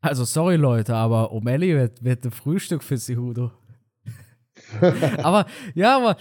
[0.01, 3.51] also sorry Leute, aber O'Malley wird, wird ein Frühstück für Cejudo.
[5.23, 6.17] aber, ja, aber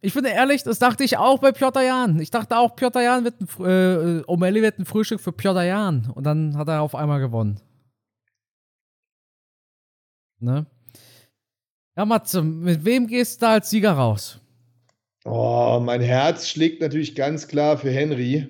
[0.00, 2.18] ich finde ehrlich, das dachte ich auch bei Piotr Jan.
[2.20, 6.10] Ich dachte auch, Piotr Jan wird ein, äh, O'Malley wird ein Frühstück für Piotr Jan.
[6.14, 7.60] Und dann hat er auf einmal gewonnen.
[10.40, 10.66] Ne?
[11.96, 14.40] Ja, Matze, mit wem gehst du da als Sieger raus?
[15.24, 18.48] Oh, mein Herz schlägt natürlich ganz klar für Henry.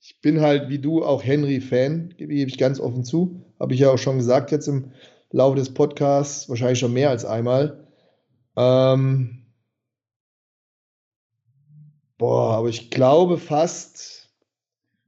[0.00, 3.42] Ich bin halt wie du auch Henry-Fan, gebe ich ganz offen zu.
[3.58, 4.92] Habe ich ja auch schon gesagt jetzt im
[5.30, 7.84] Laufe des Podcasts, wahrscheinlich schon mehr als einmal.
[8.56, 9.46] Ähm,
[12.16, 14.30] boah, aber ich glaube fast,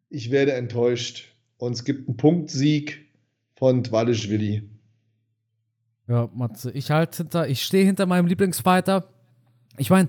[0.09, 1.35] ich werde enttäuscht.
[1.57, 3.07] Und es gibt einen Punktsieg
[3.55, 4.69] von Twalischwili.
[6.11, 9.05] Ja, Matze, ich halt hinter, ich stehe hinter meinem Lieblingsfighter.
[9.79, 10.09] Ich meine,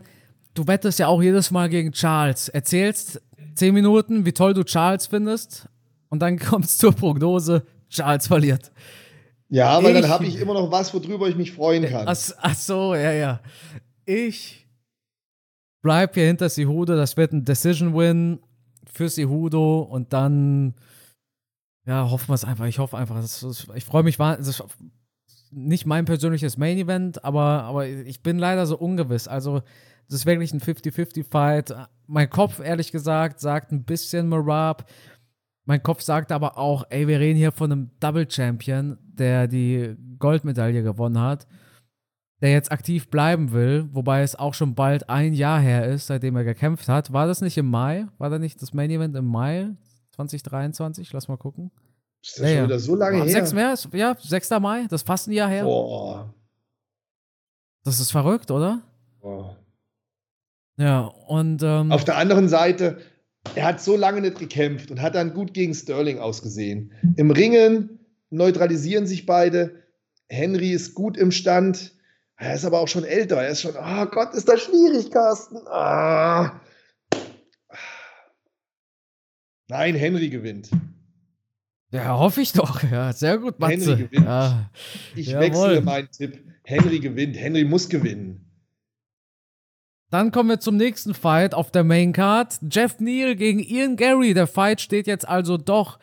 [0.56, 2.50] du wettest ja auch jedes Mal gegen Charles.
[2.50, 3.22] Erzählst
[3.54, 5.70] zehn Minuten, wie toll du Charles findest,
[6.10, 8.72] und dann kommst zur Prognose, Charles verliert.
[9.50, 12.08] Ja, Ich- dann habe ich immer noch was, worüber ich mich freuen kann.
[12.08, 13.40] Ach, ach so, ja, ja.
[14.06, 14.68] Ich
[15.84, 16.96] bleib hier hinter Sihudo.
[16.96, 18.40] Das wird ein Decision-Win
[18.92, 20.74] für Sihudo und dann,
[21.86, 22.66] ja, hoffen wir es einfach.
[22.66, 23.22] Ich hoffe einfach.
[23.24, 24.64] Ist, ich freue mich, das ist
[25.52, 29.28] nicht mein persönliches Main-Event, aber, aber ich bin leider so ungewiss.
[29.28, 29.62] Also,
[30.08, 31.76] das ist wirklich ein 50-50-Fight.
[32.08, 34.90] Mein Kopf, ehrlich gesagt, sagt ein bisschen Marab.
[35.66, 39.96] Mein Kopf sagt aber auch, ey, wir reden hier von einem Double Champion, der die
[40.18, 41.48] Goldmedaille gewonnen hat,
[42.42, 46.36] der jetzt aktiv bleiben will, wobei es auch schon bald ein Jahr her ist, seitdem
[46.36, 47.14] er gekämpft hat.
[47.14, 48.08] War das nicht im Mai?
[48.18, 49.70] War da nicht das Main Event im Mai
[50.12, 51.14] 2023?
[51.14, 51.72] Lass mal gucken.
[52.22, 52.64] Ist das schon ja.
[52.66, 53.34] wieder so lange Am her?
[53.34, 53.54] 6.
[53.54, 54.50] März, ja, 6.
[54.62, 55.64] Mai, das ist fast ein Jahr her.
[55.64, 56.34] Boah.
[57.84, 58.82] Das ist verrückt, oder?
[59.20, 59.58] Boah.
[60.78, 63.00] Ja, und ähm, Auf der anderen Seite,
[63.56, 66.94] er hat so lange nicht gekämpft und hat dann gut gegen Sterling ausgesehen.
[67.18, 69.84] Im Ringen neutralisieren sich beide.
[70.30, 71.94] Henry ist gut im Stand.
[72.38, 73.42] Er ist aber auch schon älter.
[73.42, 75.58] Er ist schon, oh Gott, ist das schwierig, Carsten.
[75.68, 76.60] Ah.
[79.68, 80.70] Nein, Henry gewinnt.
[81.92, 82.82] Ja, hoffe ich doch.
[82.90, 83.92] Ja, sehr gut, Matze.
[83.92, 84.26] Henry gewinnt.
[84.26, 84.70] Ja.
[85.16, 85.42] Ich Jawohl.
[85.42, 86.40] wechsle meinen Tipp.
[86.64, 87.38] Henry gewinnt.
[87.38, 88.46] Henry muss gewinnen.
[90.10, 92.60] Dann kommen wir zum nächsten Fight auf der Main Card.
[92.70, 94.34] Jeff Neal gegen Ian Gary.
[94.34, 96.00] Der Fight steht jetzt also doch.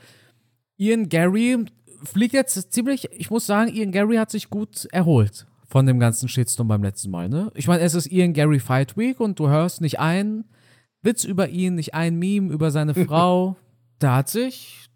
[0.79, 1.67] Ian Gary
[2.05, 6.29] fliegt jetzt ziemlich, ich muss sagen, Ian Gary hat sich gut erholt von dem ganzen
[6.29, 7.29] Shitstorm beim letzten Mal.
[7.29, 7.51] Ne?
[7.55, 10.45] Ich meine, es ist Ian Gary Fight Week und du hörst nicht einen
[11.03, 13.57] Witz über ihn, nicht ein Meme über seine Frau.
[14.01, 14.88] Der hat sich,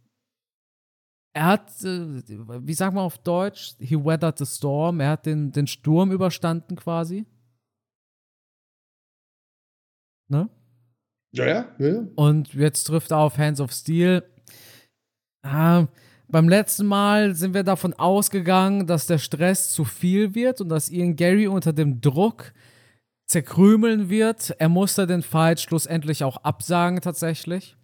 [1.34, 2.22] er hat, äh,
[2.66, 6.76] wie sagt man auf Deutsch, he weathered the storm, er hat den, den Sturm überstanden
[6.76, 7.26] quasi.
[10.28, 10.48] Ne?
[11.34, 11.88] Ja, ja, ja.
[11.88, 12.02] ja.
[12.16, 14.22] Und jetzt trifft er auf Hands of Steel.
[15.42, 15.86] Ah,
[16.28, 20.90] beim letzten Mal sind wir davon ausgegangen, dass der Stress zu viel wird und dass
[20.90, 22.52] Ian Gary unter dem Druck
[23.26, 24.54] zerkrümeln wird.
[24.58, 27.76] Er musste den Fight schlussendlich auch absagen tatsächlich.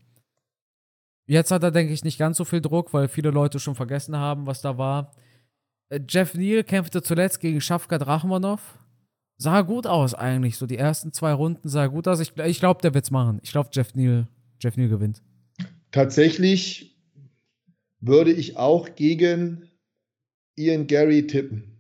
[1.28, 4.16] Jetzt hat er, denke ich, nicht ganz so viel Druck, weil viele Leute schon vergessen
[4.16, 5.12] haben, was da war.
[5.90, 8.78] Äh, Jeff Neal kämpfte zuletzt gegen Shafkat Rachmanov.
[9.36, 10.56] Sah gut aus eigentlich.
[10.56, 12.20] So die ersten zwei Runden sah gut aus.
[12.20, 13.40] Ich, ich glaube, der wird's machen.
[13.42, 14.26] Ich glaube, Jeff Neal,
[14.58, 15.22] Jeff Neal gewinnt.
[15.92, 16.96] Tatsächlich
[18.00, 19.68] würde ich auch gegen
[20.56, 21.78] Ian Gary tippen.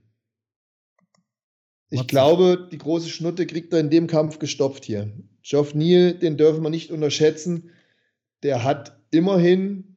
[1.90, 5.10] Ich What's glaube, die große Schnutte kriegt er in dem Kampf gestopft hier.
[5.42, 7.70] Geoff Neal, den dürfen wir nicht unterschätzen.
[8.42, 9.96] Der hat immerhin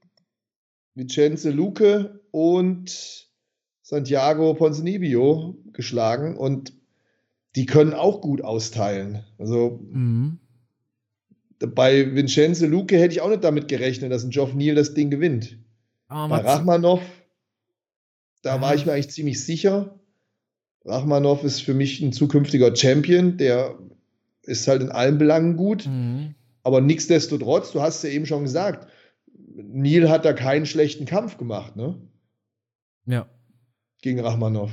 [0.95, 3.27] Vincenzo Luque und
[3.81, 6.73] Santiago Ponzinibbio geschlagen und
[7.55, 9.23] die können auch gut austeilen.
[9.37, 10.39] Also mhm.
[11.59, 15.09] bei Vincenzo Luque hätte ich auch nicht damit gerechnet, dass ein Geoff Neal das Ding
[15.09, 15.57] gewinnt.
[16.09, 17.01] Oh, bei Rachmanov,
[18.41, 18.61] da ja.
[18.61, 19.99] war ich mir eigentlich ziemlich sicher.
[20.85, 23.77] Rachmanov ist für mich ein zukünftiger Champion, der
[24.43, 25.85] ist halt in allen Belangen gut.
[25.87, 26.35] Mhm.
[26.63, 28.87] Aber nichtsdestotrotz, du hast ja eben schon gesagt,
[29.55, 31.97] Neil hat da keinen schlechten Kampf gemacht, ne?
[33.05, 33.27] Ja.
[34.01, 34.71] Gegen Rachmanov.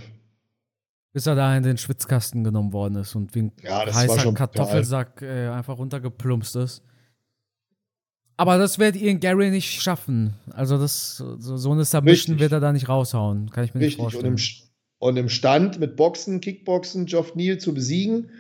[1.12, 5.22] Bis er da in den Schwitzkasten genommen worden ist und wie ein ja, heißer Kartoffelsack
[5.22, 6.82] äh, einfach runtergeplumpst ist.
[8.36, 10.34] Aber das wird Ian Gary nicht schaffen.
[10.52, 12.38] Also das, so, so eine Submission Richtig.
[12.38, 13.50] wird er da nicht raushauen.
[13.50, 13.98] Kann ich mir Richtig.
[13.98, 14.34] nicht vorstellen.
[14.34, 18.30] Und im, und im Stand mit Boxen, Kickboxen, Geoff Neal zu besiegen,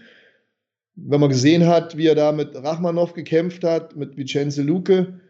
[0.94, 5.20] wenn man gesehen hat, wie er da mit Rachmanov gekämpft hat, mit Vincenzo Luque.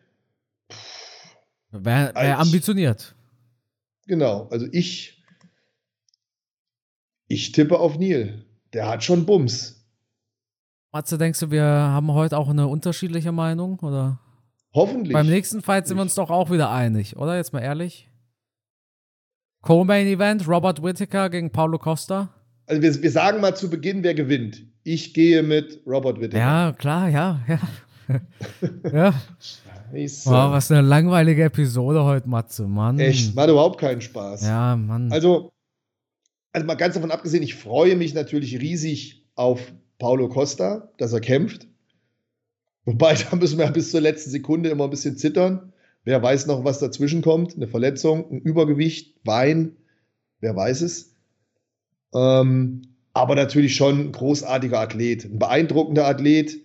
[1.70, 3.14] Wäre wär ambitioniert.
[4.06, 5.22] Genau, also ich,
[7.26, 8.44] ich tippe auf Neil.
[8.72, 9.86] Der hat schon Bums.
[10.92, 13.78] Matze, denkst du, wir haben heute auch eine unterschiedliche Meinung?
[13.80, 14.18] Oder?
[14.74, 15.12] Hoffentlich.
[15.12, 17.36] Beim nächsten Fight sind wir uns doch auch wieder einig, oder?
[17.36, 18.08] Jetzt mal ehrlich.
[19.60, 22.32] Co-Main Event, Robert Whittaker gegen Paulo Costa.
[22.66, 24.62] Also wir, wir sagen mal zu Beginn, wer gewinnt.
[24.84, 26.38] Ich gehe mit Robert Whittaker.
[26.38, 27.60] Ja, klar, ja, ja.
[28.92, 29.14] ja.
[29.90, 30.30] Scheiße.
[30.30, 32.98] Wow, was eine langweilige Episode heute, Matze, Mann.
[32.98, 34.42] Echt, macht überhaupt keinen Spaß.
[34.42, 35.10] Ja, Mann.
[35.12, 35.52] Also,
[36.52, 39.60] also mal ganz davon abgesehen, ich freue mich natürlich riesig auf
[39.98, 41.66] Paulo Costa, dass er kämpft.
[42.84, 45.72] Wobei, da müssen wir bis zur letzten Sekunde immer ein bisschen zittern.
[46.04, 47.56] Wer weiß noch, was dazwischen kommt?
[47.56, 49.76] Eine Verletzung, ein Übergewicht, Wein,
[50.40, 51.14] wer weiß es.
[52.14, 56.56] Ähm, aber natürlich schon ein großartiger Athlet, ein beeindruckender Athlet.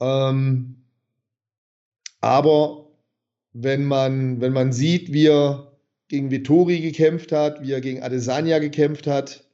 [0.00, 0.76] Ähm,
[2.20, 2.90] aber
[3.52, 5.72] wenn man, wenn man sieht, wie er
[6.08, 9.44] gegen Vittori gekämpft hat, wie er gegen Adesanya gekämpft hat,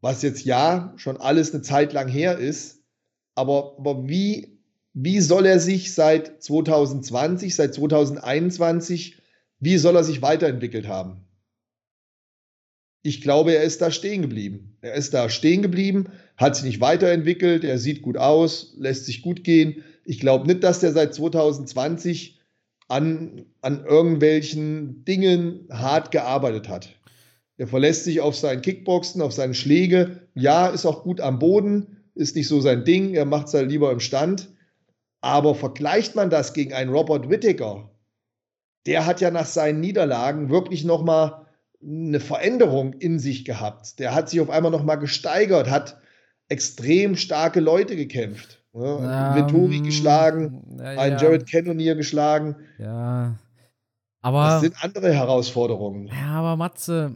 [0.00, 2.82] was jetzt ja schon alles eine Zeit lang her ist,
[3.34, 4.60] aber, aber wie,
[4.94, 9.20] wie soll er sich seit 2020, seit 2021,
[9.60, 11.22] wie soll er sich weiterentwickelt haben?
[13.02, 14.78] Ich glaube, er ist da stehen geblieben.
[14.80, 19.22] Er ist da stehen geblieben, hat sich nicht weiterentwickelt, er sieht gut aus, lässt sich
[19.22, 19.84] gut gehen.
[20.06, 22.40] Ich glaube nicht, dass der seit 2020
[22.88, 26.88] an, an irgendwelchen Dingen hart gearbeitet hat.
[27.56, 30.28] Er verlässt sich auf sein Kickboxen, auf seine Schläge.
[30.34, 33.70] Ja, ist auch gut am Boden, ist nicht so sein Ding, er macht es halt
[33.70, 34.48] lieber im Stand.
[35.20, 37.90] Aber vergleicht man das gegen einen Robert Whittaker,
[38.86, 41.46] der hat ja nach seinen Niederlagen wirklich nochmal
[41.82, 43.98] eine Veränderung in sich gehabt.
[43.98, 46.00] Der hat sich auf einmal nochmal gesteigert, hat
[46.48, 48.62] extrem starke Leute gekämpft.
[48.76, 52.56] Ja, um, Vettori geschlagen, ja, einen Jared Cannonier geschlagen.
[52.78, 53.38] Ja.
[54.20, 54.44] Aber.
[54.44, 56.08] Das sind andere Herausforderungen.
[56.08, 57.14] Ja, aber Matze,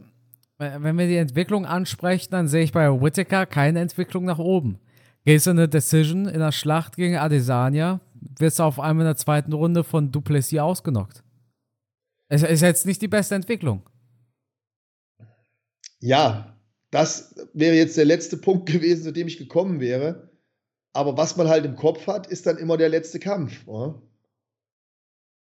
[0.57, 4.79] wenn wir die Entwicklung ansprechen, dann sehe ich bei Whittaker keine Entwicklung nach oben.
[5.23, 7.99] Gehst du eine Decision in der Schlacht gegen Adesanya,
[8.39, 11.23] wirst du auf einmal in der zweiten Runde von Duplessis ausgenockt.
[12.27, 13.83] Es ist jetzt nicht die beste Entwicklung.
[15.99, 16.57] Ja,
[16.89, 20.30] das wäre jetzt der letzte Punkt gewesen, zu dem ich gekommen wäre.
[20.93, 23.67] Aber was man halt im Kopf hat, ist dann immer der letzte Kampf.
[23.67, 24.01] Oder?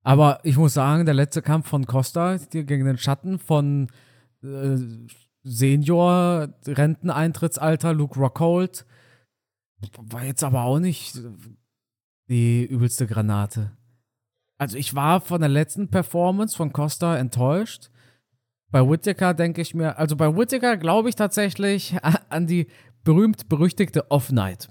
[0.03, 3.89] Aber ich muss sagen, der letzte Kampf von Costa gegen den Schatten von
[4.43, 4.77] äh,
[5.43, 8.85] Senior, Renteneintrittsalter Luke Rockhold
[9.97, 11.19] war jetzt aber auch nicht
[12.29, 13.71] die übelste Granate.
[14.57, 17.89] Also ich war von der letzten Performance von Costa enttäuscht.
[18.71, 21.95] Bei Whittaker denke ich mir, also bei Whittaker glaube ich tatsächlich
[22.29, 22.67] an die
[23.03, 24.69] berühmt-berüchtigte Off-Night.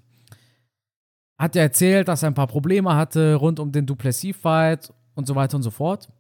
[1.39, 5.35] Hat ja erzählt, dass er ein paar Probleme hatte rund um den Duplessis-Fight und so
[5.35, 6.11] weiter und so fort.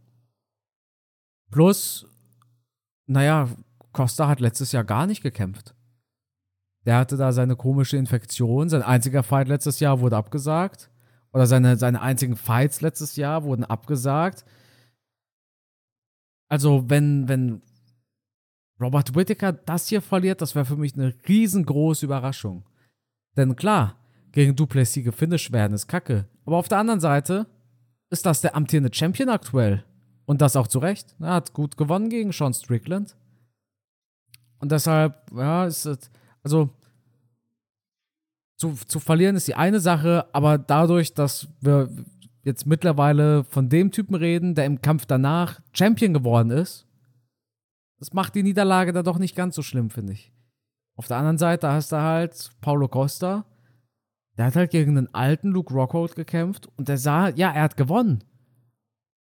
[1.51, 2.07] Plus,
[3.07, 3.49] naja,
[3.93, 5.75] Costa hat letztes Jahr gar nicht gekämpft.
[6.85, 8.69] Der hatte da seine komische Infektion.
[8.69, 10.91] Sein einziger Fight letztes Jahr wurde abgesagt.
[11.33, 14.45] Oder seine, seine einzigen Fights letztes Jahr wurden abgesagt.
[16.49, 17.63] Also, wenn, wenn
[18.81, 22.65] Robert Whittaker das hier verliert, das wäre für mich eine riesengroße Überraschung.
[23.37, 23.97] Denn klar,
[24.37, 26.27] gegen Duplessis gefinisht werden ist kacke.
[26.45, 27.47] Aber auf der anderen Seite,
[28.11, 29.83] ist das der amtierende Champion aktuell.
[30.27, 31.15] Und das auch zu Recht.
[31.21, 33.17] Er hat gut gewonnen gegen Sean Strickland.
[34.59, 36.11] Und deshalb, ja, ist es,
[36.43, 36.69] also
[38.59, 41.89] zu, zu verlieren ist die eine Sache, aber dadurch, dass wir
[42.43, 46.87] jetzt mittlerweile von dem Typen reden, der im Kampf danach Champion geworden ist,
[47.99, 50.31] das macht die Niederlage da doch nicht ganz so schlimm, finde ich.
[50.95, 53.47] Auf der anderen Seite hast du halt Paulo Costa,
[54.37, 57.77] der hat halt gegen einen alten Luke Rockhold gekämpft und der sah, ja, er hat
[57.77, 58.23] gewonnen.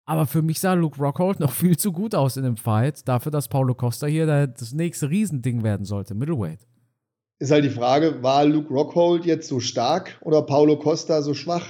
[0.04, 3.30] Aber für mich sah Luke Rockhold noch viel zu gut aus in dem Fight, dafür,
[3.30, 6.60] dass Paulo Costa hier das nächste Riesending werden sollte, Middleweight.
[7.38, 11.66] Ist halt die Frage, war Luke Rockhold jetzt so stark oder Paulo Costa so schwach?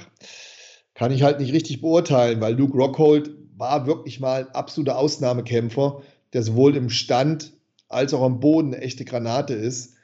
[0.93, 6.01] Kann ich halt nicht richtig beurteilen, weil Luke Rockhold war wirklich mal ein absoluter Ausnahmekämpfer,
[6.33, 7.53] der sowohl im Stand
[7.87, 9.95] als auch am Boden eine echte Granate ist.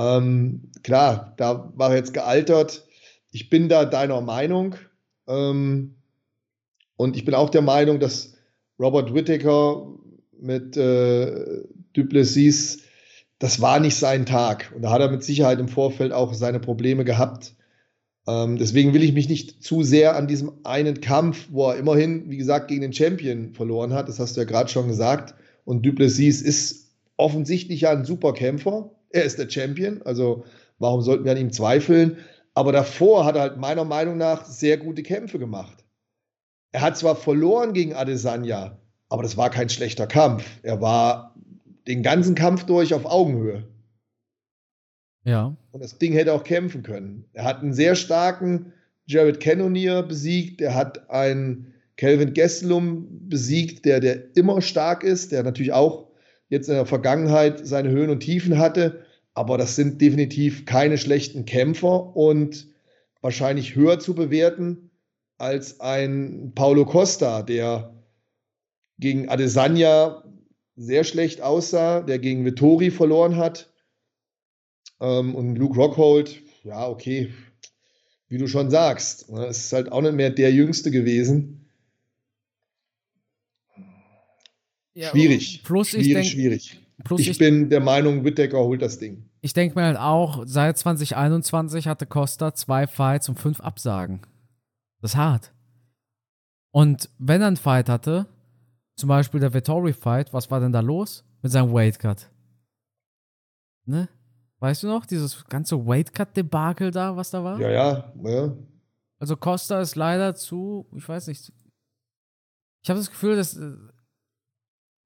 [0.00, 2.86] Ähm, klar, da war jetzt gealtert.
[3.32, 4.76] Ich bin da deiner Meinung.
[5.28, 5.96] Ähm,
[6.96, 8.34] und ich bin auch der Meinung, dass
[8.78, 9.86] Robert Whittaker
[10.40, 12.80] mit äh, Duplessis,
[13.38, 14.72] das war nicht sein Tag.
[14.74, 17.54] Und da hat er mit Sicherheit im Vorfeld auch seine Probleme gehabt.
[18.26, 22.30] Ähm, deswegen will ich mich nicht zu sehr an diesem einen Kampf, wo er immerhin,
[22.30, 25.34] wie gesagt, gegen den Champion verloren hat, das hast du ja gerade schon gesagt.
[25.64, 28.90] Und Duplessis ist offensichtlich ja ein super Kämpfer.
[29.10, 30.44] Er ist der Champion, also
[30.78, 32.18] warum sollten wir an ihm zweifeln?
[32.54, 35.84] Aber davor hat er halt meiner Meinung nach sehr gute Kämpfe gemacht.
[36.72, 40.44] Er hat zwar verloren gegen Adesanya, aber das war kein schlechter Kampf.
[40.62, 41.34] Er war
[41.86, 43.68] den ganzen Kampf durch auf Augenhöhe.
[45.24, 45.56] Ja.
[45.72, 47.24] Und das Ding hätte auch kämpfen können.
[47.32, 48.72] Er hat einen sehr starken
[49.06, 50.60] Jared Cannonier besiegt.
[50.60, 56.09] Er hat einen Kelvin Gesslum besiegt, der, der immer stark ist, der natürlich auch
[56.50, 59.06] jetzt in der Vergangenheit seine Höhen und Tiefen hatte.
[59.32, 62.68] Aber das sind definitiv keine schlechten Kämpfer und
[63.22, 64.90] wahrscheinlich höher zu bewerten
[65.38, 67.94] als ein Paulo Costa, der
[68.98, 70.24] gegen Adesanya
[70.76, 73.72] sehr schlecht aussah, der gegen Vittori verloren hat.
[75.00, 77.32] Ähm, und Luke Rockhold, ja, okay,
[78.28, 81.59] wie du schon sagst, ne, ist halt auch nicht mehr der Jüngste gewesen.
[84.94, 85.62] Ja, schwierig.
[85.62, 86.80] Plus schwierig, ich denk, schwierig.
[87.04, 89.24] Plus ich, ich bin der Meinung, Whittaker holt das Ding.
[89.40, 94.20] Ich denke mir halt auch, seit 2021 hatte Costa zwei Fights und fünf Absagen.
[95.00, 95.52] Das ist hart.
[96.72, 98.26] Und wenn er einen Fight hatte,
[98.96, 102.30] zum Beispiel der Vittori-Fight, was war denn da los mit seinem Weightcut?
[103.86, 104.08] Ne?
[104.58, 107.58] Weißt du noch, dieses ganze Weightcut-Debakel da, was da war?
[107.58, 108.54] Ja, ja, ja.
[109.18, 111.50] Also Costa ist leider zu, ich weiß nicht.
[112.82, 113.72] Ich habe das Gefühl, dass äh,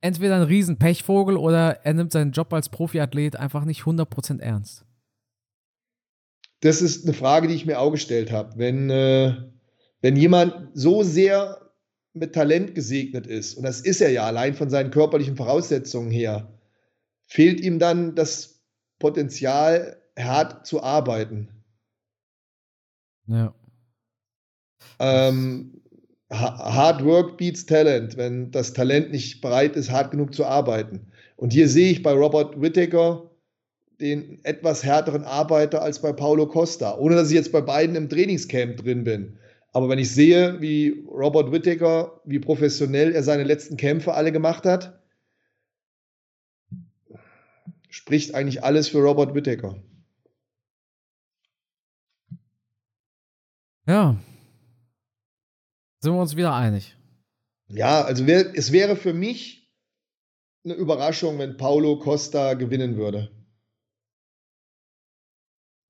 [0.04, 4.84] entweder ein riesen Pechvogel oder er nimmt seinen Job als Profiathlet einfach nicht 100% ernst.
[6.60, 8.58] Das ist eine Frage, die ich mir auch gestellt habe.
[8.58, 9.34] Wenn, äh,
[10.02, 11.72] wenn jemand so sehr
[12.12, 16.52] mit Talent gesegnet ist, und das ist er ja allein von seinen körperlichen Voraussetzungen her,
[17.26, 18.62] fehlt ihm dann das
[18.98, 21.48] Potenzial, hart zu arbeiten.
[23.26, 23.54] Ja.
[24.98, 25.82] Ähm,
[26.34, 31.06] Hard Work beats Talent, wenn das Talent nicht bereit ist, hart genug zu arbeiten.
[31.36, 33.30] Und hier sehe ich bei Robert Whittaker
[34.00, 38.08] den etwas härteren Arbeiter als bei Paulo Costa, ohne dass ich jetzt bei beiden im
[38.08, 39.38] Trainingscamp drin bin.
[39.72, 44.64] Aber wenn ich sehe, wie Robert Whittaker, wie professionell er seine letzten Kämpfe alle gemacht
[44.64, 45.00] hat,
[47.88, 49.76] spricht eigentlich alles für Robert Whittaker.
[53.86, 54.16] Ja,
[56.04, 56.96] sind wir uns wieder einig?
[57.68, 59.72] Ja, also wär, es wäre für mich
[60.64, 63.30] eine Überraschung, wenn Paulo Costa gewinnen würde.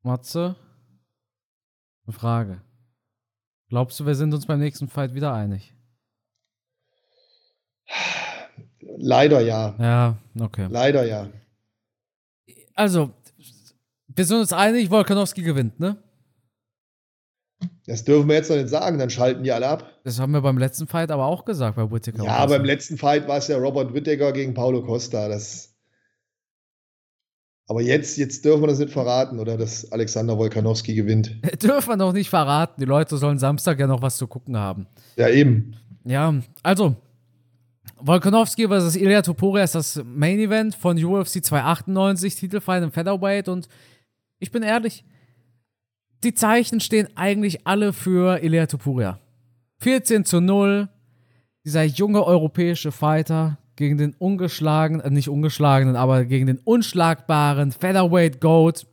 [0.02, 0.56] Matze,
[2.06, 2.62] eine Frage.
[3.68, 5.74] Glaubst du, wir sind uns beim nächsten Fight wieder einig?
[8.80, 9.74] Leider ja.
[9.78, 10.68] Ja, okay.
[10.70, 11.28] Leider ja.
[12.74, 13.12] Also,
[14.06, 16.03] wir sind uns einig, Volkanowski gewinnt, ne?
[17.86, 20.00] Das dürfen wir jetzt noch nicht sagen, dann schalten die alle ab.
[20.04, 22.24] Das haben wir beim letzten Fight aber auch gesagt, bei Whittaker.
[22.24, 25.28] Ja, beim letzten Fight war es ja Robert Whittaker gegen Paulo Costa.
[25.28, 25.74] Das
[27.66, 31.34] aber jetzt, jetzt dürfen wir das nicht verraten, oder dass Alexander Wolkanowski gewinnt.
[31.62, 32.80] dürfen wir noch nicht verraten.
[32.80, 34.86] Die Leute sollen Samstag ja noch was zu gucken haben.
[35.16, 35.74] Ja, eben.
[36.04, 36.96] Ja, also,
[38.00, 38.96] Volkanowski vs.
[38.96, 43.68] Ilya Topuria ist das Main Event von UFC 298, Titelfight im Featherweight und
[44.38, 45.04] ich bin ehrlich,
[46.22, 49.18] die Zeichen stehen eigentlich alle für Ilya Tupuria.
[49.80, 50.88] 14 zu 0.
[51.64, 58.40] Dieser junge europäische Fighter gegen den ungeschlagenen, äh, nicht ungeschlagenen, aber gegen den unschlagbaren Featherweight
[58.40, 58.86] Goat.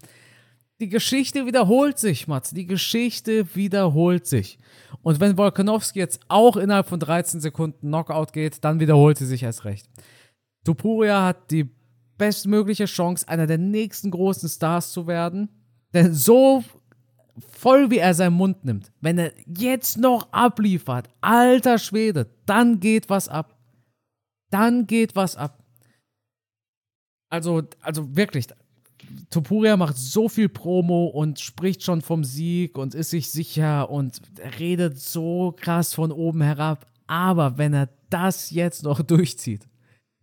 [0.80, 2.50] die Geschichte wiederholt sich, Mats.
[2.50, 4.58] Die Geschichte wiederholt sich.
[5.04, 9.44] Und wenn Volkanovski jetzt auch innerhalb von 13 Sekunden Knockout geht, dann wiederholt sie sich
[9.44, 9.88] erst recht.
[10.64, 11.70] Tupuria hat die
[12.18, 15.50] bestmögliche Chance, einer der nächsten großen Stars zu werden.
[15.94, 16.64] Denn so
[17.40, 23.10] voll wie er seinen Mund nimmt, wenn er jetzt noch abliefert, alter Schwede, dann geht
[23.10, 23.58] was ab.
[24.50, 25.64] Dann geht was ab.
[27.30, 28.48] Also, also wirklich,
[29.30, 34.22] Topuria macht so viel Promo und spricht schon vom Sieg und ist sich sicher und
[34.60, 36.86] redet so krass von oben herab.
[37.08, 39.68] Aber wenn er das jetzt noch durchzieht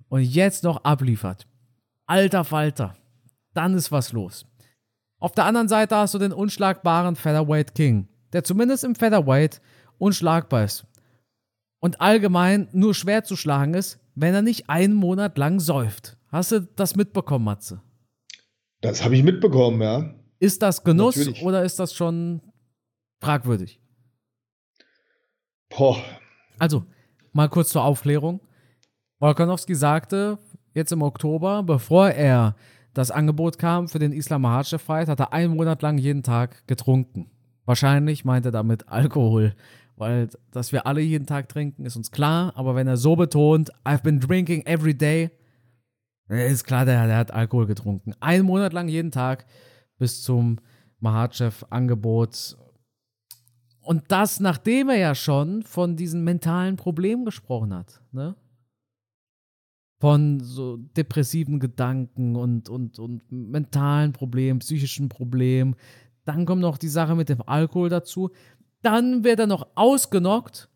[0.09, 1.47] und jetzt noch abliefert,
[2.07, 2.97] alter Falter,
[3.55, 4.48] dann ist was los.
[5.19, 9.61] Auf der anderen Seite hast du den unschlagbaren Featherweight King, der zumindest im Featherweight
[9.99, 10.87] unschlagbar ist.
[11.81, 16.17] Und allgemein nur schwer zu schlagen ist, wenn er nicht einen Monat lang säuft.
[16.29, 17.83] Hast du das mitbekommen, Matze?
[18.81, 20.15] Das habe ich mitbekommen, ja.
[20.39, 21.43] Ist das Genuss Natürlich.
[21.43, 22.41] oder ist das schon
[23.21, 23.81] fragwürdig?
[25.69, 26.03] Boah.
[26.59, 26.85] Also,
[27.33, 28.41] mal kurz zur Aufklärung.
[29.19, 30.39] Volkanowski sagte
[30.75, 32.55] jetzt im Oktober, bevor er
[32.99, 36.67] das Angebot kam für den Islam Mahachev Fight, hat er einen Monat lang jeden Tag
[36.67, 37.31] getrunken.
[37.65, 39.55] Wahrscheinlich meint er damit Alkohol,
[39.95, 42.53] weil dass wir alle jeden Tag trinken, ist uns klar.
[42.57, 45.31] Aber wenn er so betont, I've been drinking every day,
[46.29, 48.15] ist klar, der, der hat Alkohol getrunken.
[48.19, 49.47] Einen Monat lang jeden Tag
[49.99, 50.59] bis zum
[50.99, 52.57] Mahachev-Angebot.
[53.81, 58.03] Und das, nachdem er ja schon von diesen mentalen Problemen gesprochen hat.
[58.11, 58.35] Ne?
[60.01, 65.75] Von so depressiven Gedanken und, und, und mentalen Problemen, psychischen Problemen.
[66.25, 68.31] Dann kommt noch die Sache mit dem Alkohol dazu.
[68.83, 70.69] Dann wird er noch ausgenockt.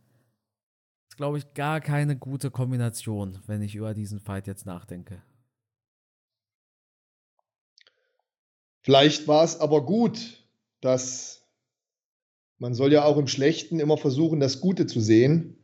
[1.05, 5.23] Das ist, glaube ich, gar keine gute Kombination, wenn ich über diesen Fight jetzt nachdenke.
[8.83, 10.45] Vielleicht war es aber gut,
[10.81, 11.43] dass
[12.59, 15.57] man soll ja auch im Schlechten immer versuchen, das Gute zu sehen.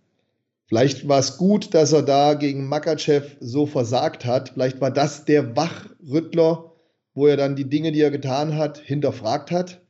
[0.68, 4.50] Vielleicht war es gut, dass er da gegen Makachev so versagt hat.
[4.50, 6.72] Vielleicht war das der Wachrüttler,
[7.14, 9.80] wo er dann die Dinge, die er getan hat, hinterfragt hat.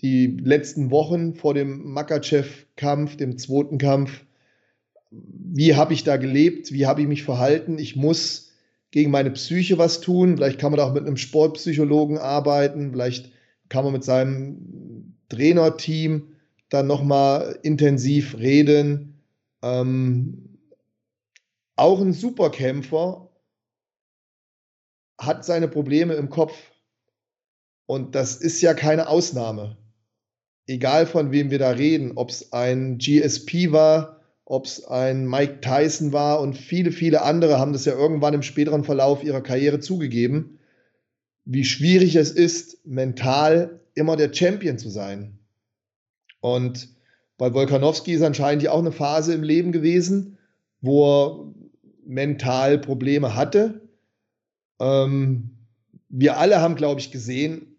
[0.00, 4.24] Die letzten Wochen vor dem Makachev-Kampf, dem zweiten Kampf,
[5.10, 6.72] wie habe ich da gelebt?
[6.72, 7.78] Wie habe ich mich verhalten?
[7.78, 8.52] Ich muss
[8.92, 10.36] gegen meine Psyche was tun.
[10.36, 12.92] Vielleicht kann man da auch mit einem Sportpsychologen arbeiten.
[12.92, 13.32] Vielleicht
[13.68, 16.28] kann man mit seinem Trainerteam
[16.68, 19.17] dann nochmal intensiv reden.
[19.62, 20.58] Ähm,
[21.76, 23.30] auch ein Superkämpfer
[25.18, 26.54] hat seine Probleme im Kopf.
[27.86, 29.76] Und das ist ja keine Ausnahme.
[30.66, 35.60] Egal von wem wir da reden, ob es ein GSP war, ob es ein Mike
[35.60, 39.80] Tyson war und viele, viele andere haben das ja irgendwann im späteren Verlauf ihrer Karriere
[39.80, 40.58] zugegeben,
[41.44, 45.38] wie schwierig es ist, mental immer der Champion zu sein.
[46.40, 46.88] Und
[47.38, 50.38] bei Wolkanowski ist anscheinend ja auch eine Phase im Leben gewesen,
[50.80, 51.54] wo er
[52.04, 53.88] mental Probleme hatte.
[54.80, 55.50] Ähm,
[56.08, 57.78] wir alle haben, glaube ich, gesehen,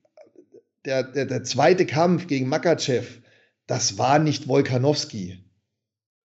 [0.85, 3.21] der, der, der zweite Kampf gegen Makachev,
[3.67, 5.43] das war nicht Wolkanowski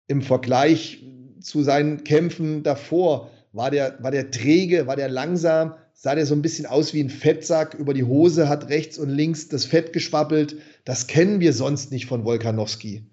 [0.06, 1.04] im Vergleich
[1.40, 6.34] zu seinen Kämpfen davor war der, war der träge, war der langsam, sah der so
[6.34, 9.92] ein bisschen aus wie ein Fettsack über die Hose, hat rechts und links das Fett
[9.92, 10.56] geschwappelt.
[10.84, 13.04] Das kennen wir sonst nicht von Wolkanowski.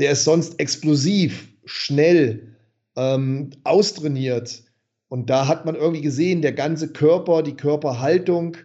[0.00, 2.56] Der ist sonst explosiv, schnell,
[2.96, 4.64] ähm, austrainiert.
[5.08, 8.56] Und da hat man irgendwie gesehen, der ganze Körper, die Körperhaltung,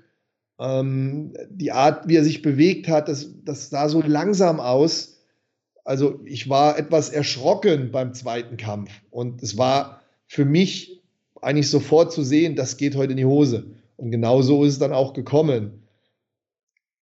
[0.60, 5.16] ähm, die Art, wie er sich bewegt hat, das, das sah so langsam aus
[5.86, 11.04] also ich war etwas erschrocken beim zweiten Kampf und es war für mich
[11.42, 13.68] eigentlich sofort zu sehen, das geht heute in die Hose.
[13.96, 15.84] Und genau so ist es dann auch gekommen.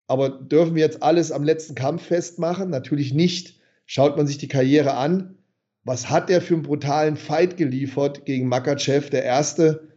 [0.08, 2.70] Aber dürfen wir jetzt alles am letzten Kampf festmachen?
[2.70, 3.58] Natürlich nicht.
[3.96, 5.38] Schaut man sich die Karriere an,
[5.84, 9.88] was hat er für einen brutalen Fight geliefert gegen Makachev, der erste?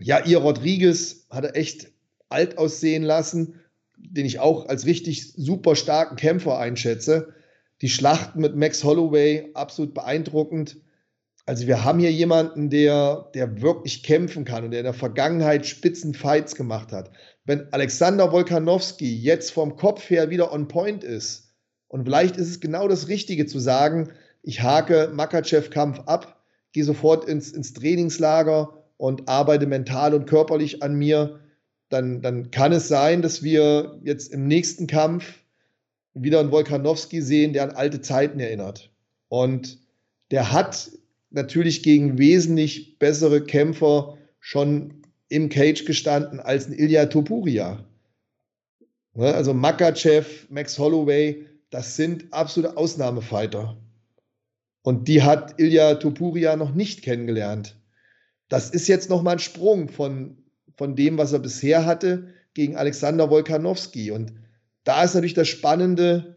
[0.00, 1.92] Ja, ihr Rodriguez hat er echt
[2.30, 3.60] alt aussehen lassen,
[3.96, 7.32] den ich auch als richtig super starken Kämpfer einschätze.
[7.80, 10.78] Die Schlachten mit Max Holloway, absolut beeindruckend.
[11.44, 15.64] Also wir haben hier jemanden, der, der wirklich kämpfen kann und der in der Vergangenheit
[15.64, 17.12] Spitzenfights gemacht hat.
[17.44, 21.45] Wenn Alexander Wolkanowski jetzt vom Kopf her wieder on point ist,
[21.88, 24.12] und vielleicht ist es genau das Richtige zu sagen,
[24.42, 26.40] ich hake Makachev-Kampf ab,
[26.72, 31.40] gehe sofort ins, ins Trainingslager und arbeite mental und körperlich an mir,
[31.88, 35.40] dann, dann kann es sein, dass wir jetzt im nächsten Kampf
[36.14, 38.90] wieder einen Wolkanowski sehen, der an alte Zeiten erinnert.
[39.28, 39.78] Und
[40.30, 40.90] der hat
[41.30, 47.84] natürlich gegen wesentlich bessere Kämpfer schon im Cage gestanden als ein Ilya Topuria.
[49.14, 53.76] Ne, also Makachev, Max Holloway, das sind absolute Ausnahmefighter.
[54.82, 57.76] Und die hat Ilya Topuria noch nicht kennengelernt.
[58.48, 60.44] Das ist jetzt nochmal ein Sprung von,
[60.76, 64.12] von dem, was er bisher hatte, gegen Alexander Wolkanowski.
[64.12, 64.32] Und
[64.84, 66.36] da ist natürlich das Spannende,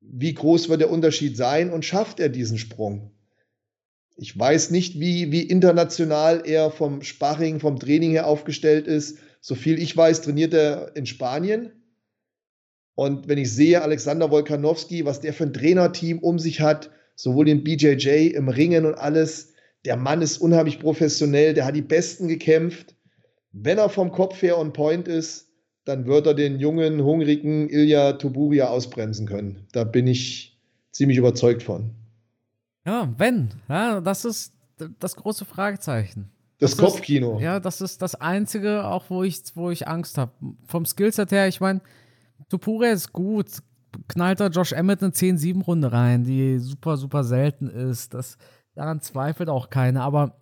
[0.00, 3.12] wie groß wird der Unterschied sein und schafft er diesen Sprung?
[4.16, 9.18] Ich weiß nicht, wie, wie international er vom Sparring, vom Training her aufgestellt ist.
[9.40, 11.70] So viel ich weiß, trainiert er in Spanien.
[12.98, 17.44] Und wenn ich sehe, Alexander Wolkanowski, was der für ein Trainerteam um sich hat, sowohl
[17.44, 19.52] den BJJ im Ringen und alles,
[19.84, 22.96] der Mann ist unheimlich professionell, der hat die Besten gekämpft.
[23.52, 25.46] Wenn er vom Kopf her on point ist,
[25.84, 29.68] dann wird er den jungen, hungrigen Ilya Toburia ausbremsen können.
[29.70, 30.58] Da bin ich
[30.90, 31.92] ziemlich überzeugt von.
[32.84, 33.50] Ja, wenn.
[33.68, 34.54] Ja, das ist
[34.98, 36.32] das große Fragezeichen.
[36.58, 37.36] Das, das Kopfkino.
[37.36, 40.32] Ist, ja, das ist das Einzige, auch wo ich, wo ich Angst habe.
[40.66, 41.80] Vom Skillset her, ich meine,
[42.48, 43.62] Tupure ist gut.
[44.06, 48.14] Knallt da Josh Emmett eine 10-7-Runde rein, die super, super selten ist.
[48.14, 48.36] Das,
[48.74, 50.02] daran zweifelt auch keiner.
[50.02, 50.40] Aber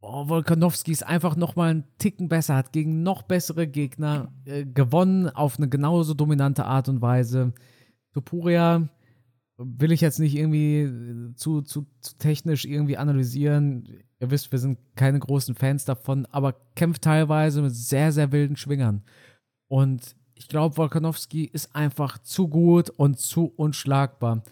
[0.00, 4.64] oh, Volkanowski ist einfach noch mal einen Ticken besser, hat gegen noch bessere Gegner äh,
[4.64, 7.52] gewonnen auf eine genauso dominante Art und Weise.
[8.12, 8.88] Tupuria
[9.56, 13.86] will ich jetzt nicht irgendwie äh, zu, zu, zu, technisch irgendwie analysieren.
[14.20, 18.56] Ihr wisst, wir sind keine großen Fans davon, aber kämpft teilweise mit sehr, sehr wilden
[18.56, 19.02] Schwingern.
[19.68, 24.42] Und ich glaube, Volkanowski ist einfach zu gut und zu unschlagbar.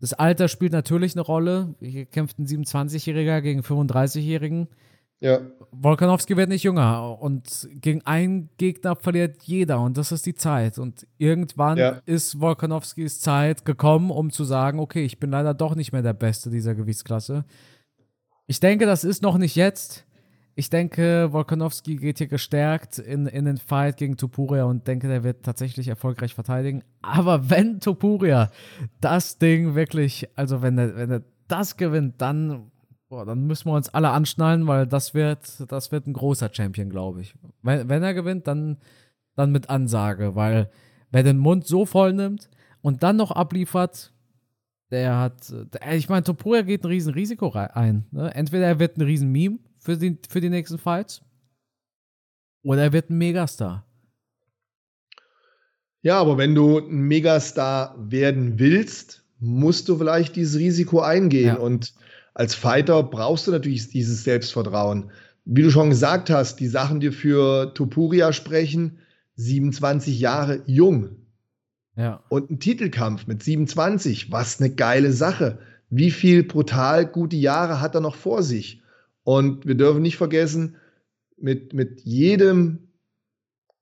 [0.00, 1.74] Das Alter spielt natürlich eine Rolle.
[1.80, 4.68] Hier kämpft ein 27-Jähriger gegen 35-Jährigen.
[5.20, 5.40] Ja.
[5.70, 10.78] Volkanowski wird nicht jünger und gegen einen Gegner verliert jeder und das ist die Zeit.
[10.78, 12.00] Und irgendwann ja.
[12.06, 16.14] ist Volkanowskis Zeit gekommen, um zu sagen, okay, ich bin leider doch nicht mehr der
[16.14, 17.44] Beste dieser Gewichtsklasse.
[18.46, 20.06] Ich denke, das ist noch nicht jetzt.
[20.56, 25.24] Ich denke, Volkanovski geht hier gestärkt in, in den Fight gegen Tupuria und denke, der
[25.24, 26.84] wird tatsächlich erfolgreich verteidigen.
[27.02, 28.50] Aber wenn Tupuria
[29.00, 32.70] das Ding wirklich, also wenn er, wenn das gewinnt, dann,
[33.08, 36.88] boah, dann müssen wir uns alle anschnallen, weil das wird, das wird ein großer Champion,
[36.88, 37.34] glaube ich.
[37.62, 38.76] Wenn, wenn er gewinnt, dann,
[39.34, 40.70] dann mit Ansage, weil
[41.10, 42.48] wer den Mund so voll nimmt
[42.80, 44.12] und dann noch abliefert,
[44.92, 45.52] der hat,
[45.90, 48.06] ich meine, Topuria geht ein riesen Risiko ein.
[48.12, 48.32] Ne?
[48.32, 51.20] Entweder er wird ein riesen Meme für die, für die nächsten Fights.
[52.62, 53.86] Oder er wird ein Megastar.
[56.00, 61.46] Ja, aber wenn du ein Megastar werden willst, musst du vielleicht dieses Risiko eingehen.
[61.46, 61.56] Ja.
[61.56, 61.92] Und
[62.32, 65.10] als Fighter brauchst du natürlich dieses Selbstvertrauen.
[65.44, 68.98] Wie du schon gesagt hast, die Sachen, die für Topuria sprechen,
[69.36, 71.16] 27 Jahre jung.
[71.96, 72.24] Ja.
[72.30, 75.58] Und ein Titelkampf mit 27, was eine geile Sache.
[75.90, 78.82] Wie viel brutal gute Jahre hat er noch vor sich?
[79.24, 80.76] Und wir dürfen nicht vergessen,
[81.36, 82.90] mit, mit jedem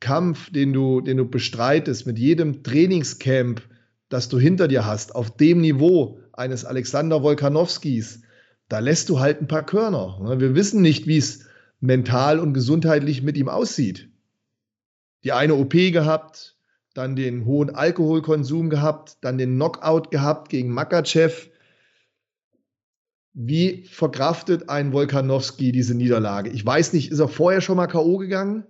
[0.01, 3.63] Kampf, den du, den du bestreitest, mit jedem Trainingscamp,
[4.09, 8.23] das du hinter dir hast, auf dem Niveau eines Alexander Wolkanowskis,
[8.69, 10.19] da lässt du halt ein paar Körner.
[10.23, 10.41] Ne?
[10.41, 11.47] Wir wissen nicht, wie es
[11.81, 14.09] mental und gesundheitlich mit ihm aussieht.
[15.25, 16.57] Die eine OP gehabt,
[16.95, 21.51] dann den hohen Alkoholkonsum gehabt, dann den Knockout gehabt gegen Makachev.
[23.35, 26.51] Wie verkraftet ein Volkanowski diese Niederlage?
[26.51, 28.19] Ich weiß nicht, ist er vorher schon mal K.O.
[28.19, 28.65] gegangen?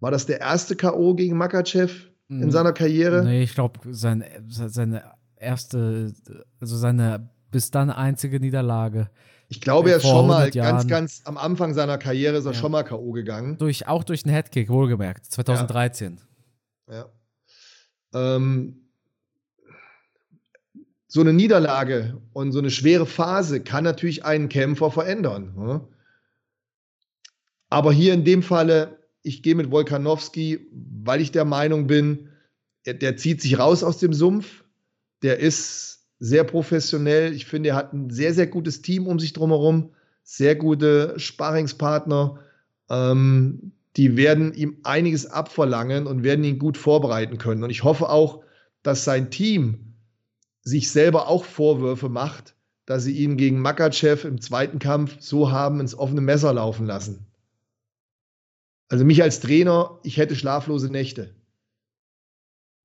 [0.00, 1.14] War das der erste K.O.
[1.14, 2.50] gegen Makachev in hm.
[2.50, 3.24] seiner Karriere?
[3.24, 5.02] Nee, ich glaube, sein, seine
[5.36, 6.12] erste,
[6.60, 9.10] also seine bis dann einzige Niederlage.
[9.48, 12.58] Ich glaube, er ist schon mal ganz, ganz am Anfang seiner Karriere ist er ja.
[12.58, 13.12] schon mal K.O.
[13.12, 13.56] gegangen.
[13.58, 16.20] Durch, auch durch einen Headkick, wohlgemerkt, 2013.
[16.88, 16.94] Ja.
[18.14, 18.36] ja.
[18.36, 18.87] Ähm,
[21.08, 25.54] so eine Niederlage und so eine schwere Phase kann natürlich einen Kämpfer verändern.
[25.56, 25.80] Ne?
[27.70, 30.68] Aber hier in dem Falle, ich gehe mit Wolkanowski,
[31.02, 32.28] weil ich der Meinung bin,
[32.84, 34.64] der, der zieht sich raus aus dem Sumpf.
[35.22, 37.32] Der ist sehr professionell.
[37.32, 39.90] Ich finde, er hat ein sehr, sehr gutes Team um sich drumherum,
[40.22, 42.38] sehr gute Sparringspartner.
[42.90, 47.64] Ähm, die werden ihm einiges abverlangen und werden ihn gut vorbereiten können.
[47.64, 48.42] Und ich hoffe auch,
[48.82, 49.87] dass sein Team
[50.68, 52.54] sich selber auch Vorwürfe macht,
[52.84, 57.26] dass sie ihn gegen Makachev im zweiten Kampf so haben ins offene Messer laufen lassen.
[58.88, 61.34] Also mich als Trainer, ich hätte schlaflose Nächte.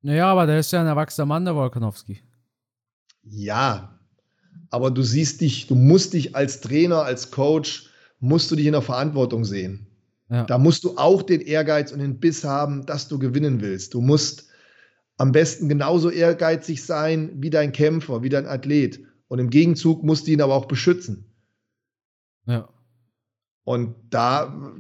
[0.02, 2.22] Naja, aber der ist ja ein erwachsener Mann, der Wolkanowski.
[3.24, 4.00] Ja,
[4.70, 8.74] aber du siehst dich, du musst dich als Trainer, als Coach, musst du dich in
[8.74, 9.88] der Verantwortung sehen.
[10.30, 10.44] Ja.
[10.44, 13.94] Da musst du auch den Ehrgeiz und den Biss haben, dass du gewinnen willst.
[13.94, 14.50] Du musst
[15.24, 19.00] am besten genauso ehrgeizig sein wie dein Kämpfer, wie dein Athlet.
[19.30, 21.32] Und im Gegenzug musst du ihn aber auch beschützen.
[22.46, 22.68] Ja.
[23.64, 24.76] Und da,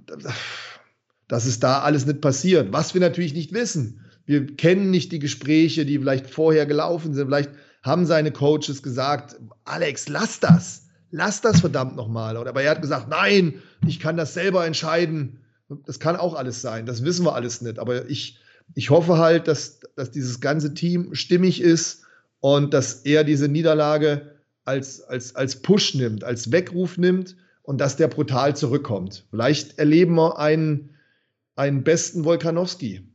[1.30, 2.74] das ist da alles nicht passiert.
[2.74, 4.02] Was wir natürlich nicht wissen.
[4.26, 7.28] wir kennen nicht die Gespräche, die vielleicht vorher gelaufen sind.
[7.28, 10.88] Vielleicht haben seine Coaches gesagt, Alex, lass das.
[11.10, 12.36] Lass das verdammt nochmal.
[12.36, 15.40] Aber er hat gesagt, nein, ich kann das selber entscheiden.
[15.86, 16.86] Das kann auch alles sein.
[16.86, 17.80] Das wissen wir alles nicht.
[17.80, 18.43] Aber ich,
[18.76, 22.04] ich hoffe halt, dass, dass dieses ganze Team stimmig ist
[22.40, 24.34] und dass er diese Niederlage
[24.66, 29.26] als, als, als Push nimmt, als Weckruf nimmt und dass der brutal zurückkommt.
[29.30, 30.92] Vielleicht erleben wir einen,
[31.56, 33.08] einen besten Volkanowski.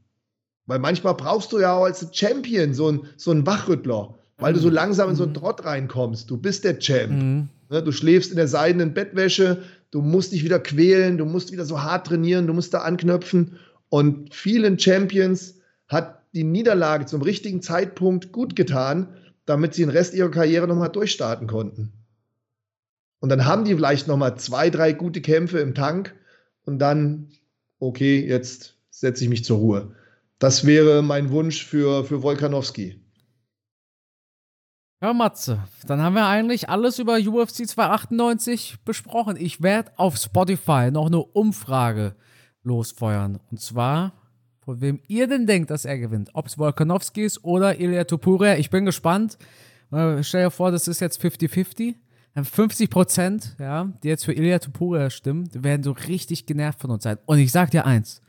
[0.66, 4.60] Weil manchmal brauchst du ja auch als Champion so einen, so einen Wachrüttler, weil du
[4.60, 4.74] so mhm.
[4.74, 5.36] langsam in so einen mhm.
[5.36, 6.30] Trott reinkommst.
[6.30, 7.10] Du bist der Champ.
[7.10, 7.48] Mhm.
[7.70, 11.64] Ne, du schläfst in der seidenen Bettwäsche, du musst dich wieder quälen, du musst wieder
[11.64, 13.58] so hart trainieren, du musst da anknöpfen.
[13.88, 19.14] Und vielen Champions hat die Niederlage zum richtigen Zeitpunkt gut getan,
[19.46, 21.92] damit sie den Rest ihrer Karriere nochmal durchstarten konnten.
[23.20, 26.14] Und dann haben die vielleicht nochmal zwei, drei gute Kämpfe im Tank
[26.64, 27.30] und dann,
[27.78, 29.94] okay, jetzt setze ich mich zur Ruhe.
[30.38, 33.00] Das wäre mein Wunsch für, für Volkanowski.
[35.00, 39.36] Ja, Matze, dann haben wir eigentlich alles über UFC 298 besprochen.
[39.36, 42.16] Ich werde auf Spotify noch eine Umfrage
[42.68, 43.40] losfeuern.
[43.50, 44.12] Und zwar,
[44.60, 46.30] von wem ihr denn denkt, dass er gewinnt.
[46.34, 48.56] Ob es Volkanovski ist oder Ilya Tupuria.
[48.56, 49.38] Ich bin gespannt.
[50.20, 51.94] Stell dir vor, das ist jetzt 50-50.
[52.40, 57.02] 50 Prozent, ja, die jetzt für Ilya Tupuria stimmen, werden so richtig genervt von uns
[57.02, 57.18] sein.
[57.26, 58.20] Und ich sag dir eins: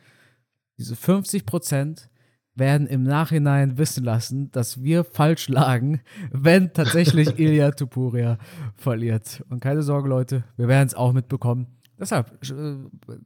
[0.79, 2.09] Diese 50 Prozent
[2.55, 8.37] werden im Nachhinein wissen lassen, dass wir falsch lagen, wenn tatsächlich Ilya Tupuria
[8.75, 9.43] verliert.
[9.49, 11.67] Und keine Sorge, Leute, wir werden es auch mitbekommen.
[11.99, 12.77] Deshalb, äh,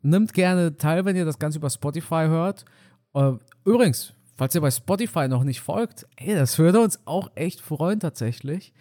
[0.01, 2.65] nimmt gerne teil, wenn ihr das Ganze über Spotify hört.
[3.13, 3.33] Äh,
[3.65, 7.99] übrigens, falls ihr bei Spotify noch nicht folgt, ey, das würde uns auch echt freuen
[7.99, 8.73] tatsächlich.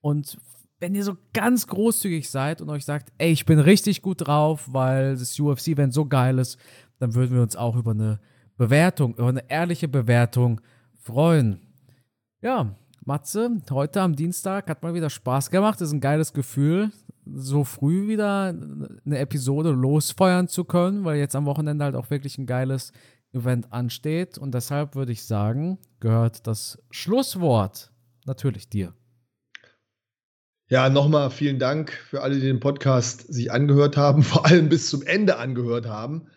[0.00, 0.38] Und
[0.80, 4.68] wenn ihr so ganz großzügig seid und euch sagt, ey, ich bin richtig gut drauf,
[4.72, 6.58] weil das UFC-Event so geil ist,
[6.98, 8.20] dann würden wir uns auch über eine
[8.56, 10.60] Bewertung, über eine ehrliche Bewertung
[11.00, 11.60] freuen.
[12.42, 12.74] Ja,
[13.04, 15.80] Matze, heute am Dienstag hat mal wieder Spaß gemacht.
[15.80, 16.90] Das ist ein geiles Gefühl,
[17.34, 18.54] so früh wieder
[19.04, 22.92] eine Episode losfeuern zu können, weil jetzt am Wochenende halt auch wirklich ein geiles
[23.32, 24.38] Event ansteht.
[24.38, 27.92] Und deshalb würde ich sagen, gehört das Schlusswort
[28.24, 28.94] natürlich dir.
[30.68, 34.88] Ja, nochmal vielen Dank für alle, die den Podcast sich angehört haben, vor allem bis
[34.88, 36.28] zum Ende angehört haben.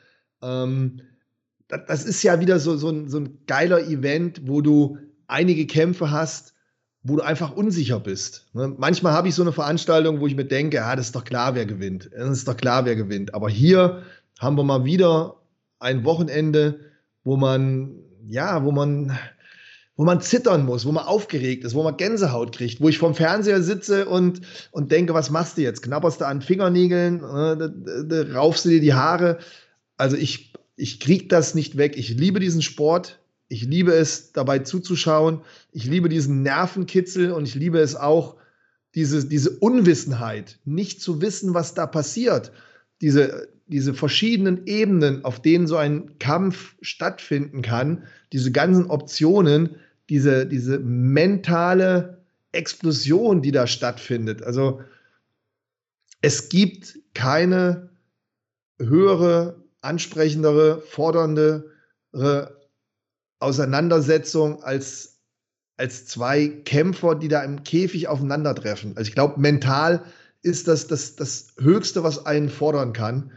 [0.42, 1.02] Ähm,
[1.68, 6.10] das, ist ja wieder so, so, ein, so ein geiler Event, wo du einige Kämpfe
[6.12, 6.54] hast,
[7.04, 8.47] wo du einfach unsicher bist.
[8.54, 8.74] Ne?
[8.78, 11.56] Manchmal habe ich so eine Veranstaltung, wo ich mir denke, ja, das ist doch klar,
[11.56, 12.10] wer gewinnt.
[12.14, 13.34] Das ist doch klar, wer gewinnt.
[13.34, 14.04] Aber hier
[14.39, 15.38] haben wir mal wieder
[15.80, 16.80] ein Wochenende,
[17.24, 17.95] wo man,
[18.28, 19.18] ja, wo man
[20.00, 23.16] wo man zittern muss, wo man aufgeregt ist, wo man Gänsehaut kriegt, wo ich vorm
[23.16, 24.39] Fernseher sitze und,
[24.72, 25.82] und denke, was machst du jetzt?
[25.82, 29.39] Knapperst du an Fingernägeln, äh, raufst du dir die Haare?
[29.97, 31.97] Also ich, ich krieg das nicht weg.
[31.97, 33.18] Ich liebe diesen Sport.
[33.50, 35.41] Ich liebe es, dabei zuzuschauen.
[35.72, 38.38] Ich liebe diesen Nervenkitzel und ich liebe es auch,
[38.95, 42.52] diese, diese Unwissenheit, nicht zu wissen, was da passiert.
[43.02, 49.76] Diese, diese verschiedenen Ebenen, auf denen so ein Kampf stattfinden kann, diese ganzen Optionen,
[50.10, 54.41] diese, diese mentale Explosion, die da stattfindet.
[54.41, 54.82] Also
[56.22, 57.89] es gibt keine
[58.80, 62.59] höhere, ansprechendere, forderndere
[63.40, 65.20] Auseinandersetzung als,
[65.78, 68.96] als zwei Kämpfer, die da im Käfig aufeinandertreffen.
[68.98, 70.04] Also ich glaube, mental
[70.42, 73.32] ist das, das das Höchste, was einen fordern kann.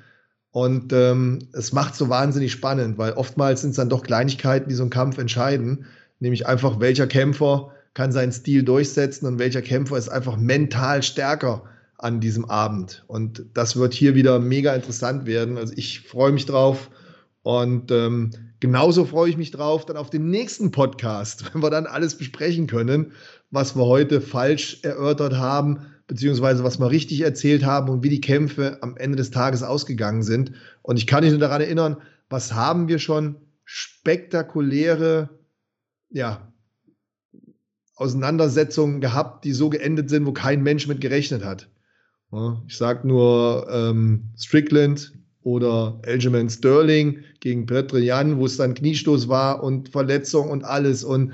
[0.51, 4.75] Und ähm, es macht so wahnsinnig spannend, weil oftmals sind es dann doch Kleinigkeiten, die
[4.75, 5.87] so einen Kampf entscheiden
[6.23, 11.65] nämlich einfach, welcher Kämpfer kann seinen Stil durchsetzen und welcher Kämpfer ist einfach mental stärker
[11.99, 13.05] an diesem Abend.
[13.09, 15.59] Und das wird hier wieder mega interessant werden.
[15.59, 16.91] Also ich freue mich drauf
[17.43, 18.31] und ähm,
[18.63, 22.69] genauso freue ich mich drauf dann auf den nächsten Podcast, wenn wir dann alles besprechen
[22.69, 23.13] können,
[23.51, 28.21] was wir heute falsch erörtert haben, beziehungsweise was wir richtig erzählt haben und wie die
[28.21, 30.53] Kämpfe am Ende des Tages ausgegangen sind.
[30.81, 31.97] Und ich kann mich nur daran erinnern,
[32.31, 35.41] was haben wir schon spektakuläre
[36.11, 36.53] ja,
[37.97, 41.69] Auseinandersetzungen gehabt, die so geendet sind, wo kein Mensch mit gerechnet hat.
[42.69, 45.13] Ich sage nur ähm, Strickland
[45.45, 51.05] oder Elgin Sterling gegen Petrian, wo es dann Kniestoß war und Verletzung und alles.
[51.05, 51.33] Und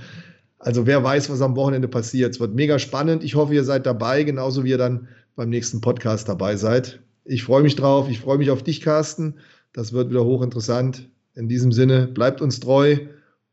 [0.59, 2.35] also wer weiß, was am Wochenende passiert.
[2.35, 3.23] Es wird mega spannend.
[3.23, 7.01] Ich hoffe, ihr seid dabei, genauso wie ihr dann beim nächsten Podcast dabei seid.
[7.25, 8.09] Ich freue mich drauf.
[8.11, 9.35] Ich freue mich auf dich, Carsten.
[9.73, 11.09] Das wird wieder hochinteressant.
[11.35, 12.97] In diesem Sinne, bleibt uns treu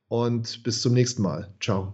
[0.08, 1.53] und bis zum nächsten Mal.
[1.60, 1.93] Ciao.